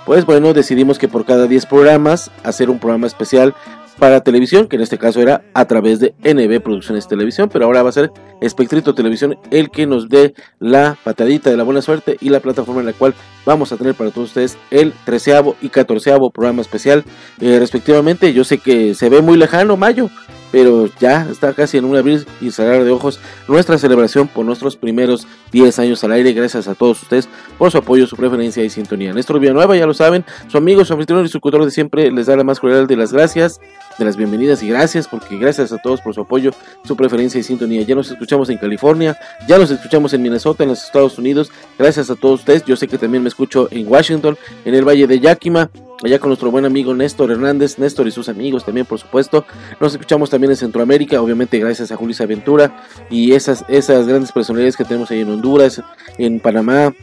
pues 0.06 0.26
bueno, 0.26 0.54
decidimos 0.54 0.98
que 0.98 1.08
por 1.08 1.26
cada 1.26 1.48
10 1.48 1.66
programas 1.68 2.32
hacer 2.44 2.70
un 2.70 2.80
programa 2.80 3.08
especial 3.08 3.54
para 4.00 4.22
televisión, 4.22 4.68
que 4.68 4.76
en 4.76 4.82
este 4.82 4.98
caso 4.98 5.22
era 5.22 5.44
a 5.54 5.66
través 5.66 6.00
de 6.00 6.14
NB 6.24 6.62
Producciones 6.62 7.08
Televisión, 7.08 7.50
pero 7.52 7.66
ahora 7.66 7.84
va 7.84 7.90
a 7.90 7.94
ser 7.94 8.12
Espectrito 8.42 8.96
Televisión 8.96 9.38
el 9.52 9.70
que 9.70 9.86
nos 9.86 10.10
dé 10.10 10.34
la 10.60 10.98
patadita 11.04 11.50
de 11.50 11.58
la 11.58 11.64
buena 11.64 11.82
suerte 11.82 12.18
y 12.20 12.30
la 12.30 12.40
plataforma 12.40 12.82
en 12.82 12.88
la 12.88 12.94
cual 12.94 13.14
vamos 13.46 13.72
a 13.72 13.78
tener 13.78 13.96
para 13.96 14.12
todos 14.12 14.30
ustedes 14.30 14.58
el 14.72 14.94
treceavo 15.06 15.56
y 15.62 15.70
catorceavo 15.70 16.32
programa 16.32 16.62
especial 16.62 17.04
eh, 17.40 17.60
respectivamente. 17.60 18.34
Yo 18.34 18.44
sé 18.44 18.58
que 18.58 18.96
se 18.96 19.10
ve 19.10 19.22
muy 19.22 19.38
lejano 19.38 19.78
mayo, 19.78 20.10
pero 20.54 20.88
ya 21.00 21.28
está 21.32 21.52
casi 21.52 21.80
en 21.80 21.86
un 21.86 21.96
abrir 21.96 22.28
y 22.40 22.52
cerrar 22.52 22.84
de 22.84 22.92
ojos 22.92 23.20
nuestra 23.48 23.80
celebración 23.80 24.28
por 24.28 24.46
nuestros 24.46 24.78
primeros 24.78 25.26
10 25.52 25.80
años 25.80 26.04
al 26.04 26.12
aire. 26.12 26.32
Gracias 26.32 26.68
a 26.68 26.76
todos 26.76 27.02
ustedes 27.02 27.28
por 27.58 27.72
su 27.72 27.80
apoyo, 27.80 28.06
su 28.06 28.16
preferencia 28.16 28.64
y 28.64 28.70
sintonía. 28.70 29.14
Néstor 29.14 29.40
Villanueva, 29.40 29.76
ya 29.76 29.88
lo 29.88 29.96
saben, 29.96 30.24
su 30.48 30.60
amigo, 30.60 30.86
su 30.86 30.94
anfitrión 30.94 31.26
y 31.26 31.28
su 31.28 31.40
cultor 31.40 31.66
de 31.66 31.72
siempre 31.72 32.12
les 32.12 32.28
da 32.28 32.36
la 32.36 32.44
más 32.44 32.60
cordial 32.60 32.86
de 32.86 32.96
las 32.96 33.12
gracias, 33.12 33.62
de 33.98 34.06
las 34.06 34.18
bienvenidas 34.18 34.64
y 34.64 34.70
gracias, 34.70 35.08
porque 35.08 35.38
gracias 35.38 35.72
a 35.72 35.78
todos 35.78 36.02
por 36.02 36.14
su 36.14 36.22
apoyo, 36.22 36.52
su 36.84 36.96
preferencia 36.96 37.40
y 37.40 37.44
sintonía. 37.44 37.82
Ya 37.84 37.96
nos 37.96 38.10
escuchamos 38.10 38.50
en 38.50 38.58
California, 38.58 39.18
ya 39.48 39.58
nos 39.58 39.72
escuchamos 39.72 40.14
en 40.14 40.22
Minnesota, 40.22 40.64
en 40.64 40.70
los 40.70 40.84
Estados 40.84 41.18
Unidos. 41.18 41.52
Gracias 41.78 42.10
a 42.10 42.16
todos 42.16 42.42
ustedes. 42.42 42.66
Yo 42.66 42.76
sé 42.76 42.88
que 42.88 42.98
también 42.98 43.24
me 43.24 43.30
escucho 43.30 43.68
en 43.72 43.88
Washington, 43.88 44.38
en 44.66 44.76
el 44.76 44.88
Valle 44.88 45.08
de 45.08 45.20
Yakima, 45.20 45.70
allá 46.04 46.20
con 46.20 46.30
nuestro 46.30 46.52
buen 46.52 46.66
amigo 46.66 46.94
Néstor 46.94 47.32
Hernández, 47.32 47.78
Néstor 47.80 48.08
y 48.08 48.12
sus 48.12 48.30
amigos 48.30 48.66
también, 48.66 48.86
por 48.86 49.00
supuesto. 49.00 49.46
Nos 49.80 49.94
escuchamos 49.94 50.30
también 50.30 50.52
en 50.52 50.58
Centroamérica, 50.58 51.22
obviamente 51.22 51.60
gracias 51.60 51.92
a 51.92 51.96
Julissa 51.96 52.24
Aventura 52.24 52.88
y 53.10 53.34
esas, 53.34 53.64
esas 53.68 54.08
grandes 54.08 54.32
personalidades 54.32 54.78
que 54.78 54.86
tenemos 54.86 55.12
ahí 55.12 55.22
en 55.22 55.30
Honduras, 55.30 55.82
en 56.18 56.40
Panamá, 56.40 56.94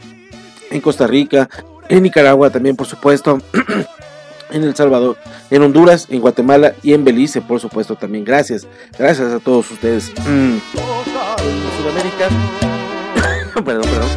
en 0.69 0.81
Costa 0.81 1.07
Rica, 1.07 1.49
en 1.89 2.03
Nicaragua 2.03 2.49
también, 2.49 2.75
por 2.75 2.87
supuesto. 2.87 3.39
en 4.51 4.63
El 4.63 4.75
Salvador, 4.75 5.17
en 5.49 5.61
Honduras, 5.61 6.07
en 6.09 6.21
Guatemala 6.21 6.73
y 6.83 6.93
en 6.93 7.03
Belice, 7.03 7.41
por 7.41 7.59
supuesto 7.59 7.95
también. 7.95 8.23
Gracias, 8.25 8.67
gracias 8.97 9.31
a 9.33 9.39
todos 9.39 9.69
ustedes. 9.71 10.11
Mm. 10.27 10.57
Sudamérica. 11.77 12.29
perdón, 13.65 13.83
perdón. 13.83 14.09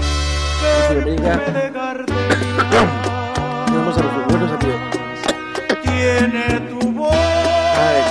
Sudamérica. 0.89 1.41
Tenemos 3.66 3.99
a 3.99 4.03
los 4.03 4.26
buenos 4.28 4.53
amigos. 4.53 4.80
Tiene 5.82 6.61
tu 6.70 6.93
voz. 6.93 7.12
Ay, 7.12 8.03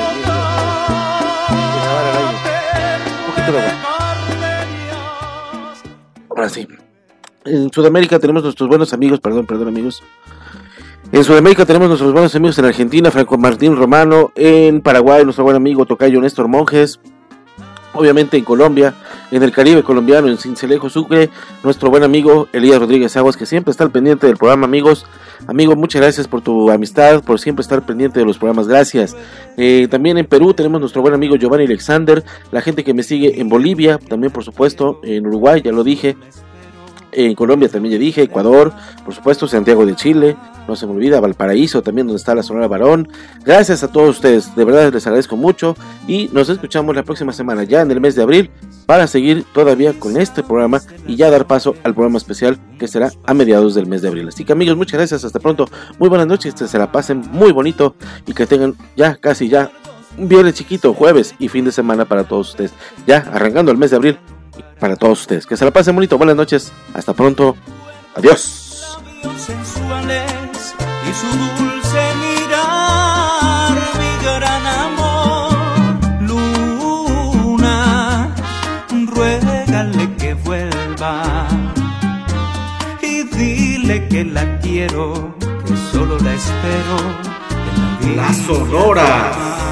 Un 3.19 3.33
poquito 3.33 3.51
de 3.51 3.59
agua. 3.59 3.73
Ahora 6.29 6.49
sí. 6.49 6.67
En 7.45 7.71
Sudamérica 7.73 8.19
tenemos 8.19 8.43
nuestros 8.43 8.69
buenos 8.69 8.93
amigos, 8.93 9.19
perdón, 9.19 9.45
perdón 9.45 9.67
amigos. 9.67 10.01
En 11.13 11.23
Sudamérica 11.23 11.63
tenemos 11.63 11.89
nuestros 11.89 12.11
buenos 12.11 12.33
amigos 12.33 12.57
en 12.57 12.65
Argentina, 12.65 13.11
Franco 13.11 13.37
Martín 13.37 13.75
Romano, 13.75 14.31
en 14.33 14.81
Paraguay 14.81 15.23
nuestro 15.23 15.43
buen 15.43 15.55
amigo 15.55 15.85
Tocayo 15.85 16.19
Néstor 16.19 16.47
Monjes, 16.47 16.99
obviamente 17.93 18.35
en 18.35 18.43
Colombia, 18.43 18.95
en 19.29 19.43
el 19.43 19.51
Caribe 19.51 19.83
colombiano, 19.83 20.27
en 20.27 20.39
Cincelejo 20.39 20.89
Sucre, 20.89 21.29
nuestro 21.63 21.91
buen 21.91 22.01
amigo 22.01 22.47
Elías 22.51 22.79
Rodríguez 22.79 23.15
Aguas, 23.15 23.37
que 23.37 23.45
siempre 23.45 23.69
está 23.69 23.83
al 23.83 23.91
pendiente 23.91 24.25
del 24.25 24.37
programa, 24.37 24.65
amigos. 24.65 25.05
Amigo, 25.45 25.75
muchas 25.75 26.01
gracias 26.01 26.27
por 26.27 26.41
tu 26.41 26.71
amistad, 26.71 27.23
por 27.23 27.39
siempre 27.39 27.61
estar 27.61 27.85
pendiente 27.85 28.19
de 28.19 28.25
los 28.25 28.39
programas, 28.39 28.67
gracias. 28.67 29.15
Eh, 29.55 29.87
también 29.91 30.17
en 30.17 30.25
Perú 30.25 30.55
tenemos 30.55 30.79
nuestro 30.79 31.03
buen 31.03 31.13
amigo 31.13 31.35
Giovanni 31.35 31.65
Alexander, 31.65 32.23
la 32.51 32.61
gente 32.61 32.83
que 32.83 32.95
me 32.95 33.03
sigue 33.03 33.39
en 33.39 33.49
Bolivia, 33.49 33.99
también 33.99 34.33
por 34.33 34.43
supuesto, 34.43 34.99
en 35.03 35.27
Uruguay, 35.27 35.61
ya 35.63 35.73
lo 35.73 35.83
dije, 35.83 36.17
en 37.15 37.35
Colombia 37.35 37.69
también 37.69 37.93
ya 37.93 37.99
dije, 37.99 38.23
Ecuador, 38.23 38.73
por 39.03 39.13
supuesto, 39.13 39.47
Santiago 39.47 39.85
de 39.85 39.95
Chile, 39.95 40.35
no 40.67 40.75
se 40.75 40.85
me 40.85 40.93
olvida, 40.93 41.19
Valparaíso 41.19 41.81
también 41.81 42.07
donde 42.07 42.19
está 42.19 42.35
la 42.35 42.43
Sonora 42.43 42.67
Varón. 42.67 43.07
Gracias 43.45 43.83
a 43.83 43.91
todos 43.91 44.09
ustedes, 44.09 44.55
de 44.55 44.65
verdad 44.65 44.93
les 44.93 45.05
agradezco 45.05 45.35
mucho 45.35 45.75
y 46.07 46.29
nos 46.33 46.49
escuchamos 46.49 46.95
la 46.95 47.03
próxima 47.03 47.33
semana, 47.33 47.63
ya 47.63 47.81
en 47.81 47.91
el 47.91 48.01
mes 48.01 48.15
de 48.15 48.23
abril, 48.23 48.49
para 48.85 49.07
seguir 49.07 49.45
todavía 49.53 49.93
con 49.93 50.17
este 50.17 50.43
programa 50.43 50.81
y 51.07 51.15
ya 51.15 51.29
dar 51.29 51.47
paso 51.47 51.75
al 51.83 51.93
programa 51.93 52.17
especial 52.17 52.57
que 52.79 52.87
será 52.87 53.11
a 53.25 53.33
mediados 53.33 53.75
del 53.75 53.87
mes 53.87 54.01
de 54.01 54.09
abril. 54.09 54.27
Así 54.27 54.45
que 54.45 54.53
amigos, 54.53 54.77
muchas 54.77 54.99
gracias, 54.99 55.23
hasta 55.23 55.39
pronto, 55.39 55.67
muy 55.99 56.09
buenas 56.09 56.27
noches, 56.27 56.53
que 56.53 56.67
se 56.67 56.77
la 56.77 56.91
pasen 56.91 57.23
muy 57.31 57.51
bonito 57.51 57.95
y 58.25 58.33
que 58.33 58.45
tengan 58.45 58.75
ya 58.95 59.15
casi 59.15 59.49
ya 59.49 59.71
un 60.17 60.27
viernes 60.27 60.53
chiquito, 60.53 60.93
jueves 60.93 61.35
y 61.39 61.47
fin 61.47 61.65
de 61.65 61.71
semana 61.71 62.05
para 62.05 62.23
todos 62.23 62.49
ustedes. 62.49 62.73
Ya 63.07 63.17
arrancando 63.31 63.71
el 63.71 63.77
mes 63.77 63.91
de 63.91 63.97
abril, 63.97 64.19
para 64.79 64.95
todos 64.95 65.21
ustedes. 65.21 65.45
Que 65.45 65.57
se 65.57 65.65
la 65.65 65.71
pasen 65.71 65.95
bonito. 65.95 66.17
Buenas 66.17 66.35
noches. 66.35 66.71
Hasta 66.93 67.13
pronto. 67.13 67.55
Adiós. 68.15 68.99
sensuales 69.37 70.75
y 71.09 71.13
su 71.13 71.27
dulce 71.27 72.01
mirar, 72.21 73.71
mi 73.99 74.11
gran 74.23 74.65
amor. 74.65 75.53
Luna, 77.47 77.77
ruégale 79.13 80.15
que 80.15 80.33
vuelva 80.35 81.47
y 83.01 83.23
dile 83.23 84.07
que 84.07 84.25
la 84.25 84.59
quiero, 84.59 85.35
que 85.39 85.75
solo 85.91 86.17
la 86.19 86.33
espero. 86.33 86.97
en 88.01 88.17
la 88.17 88.27
La 88.27 88.33
Sonora 88.33 89.62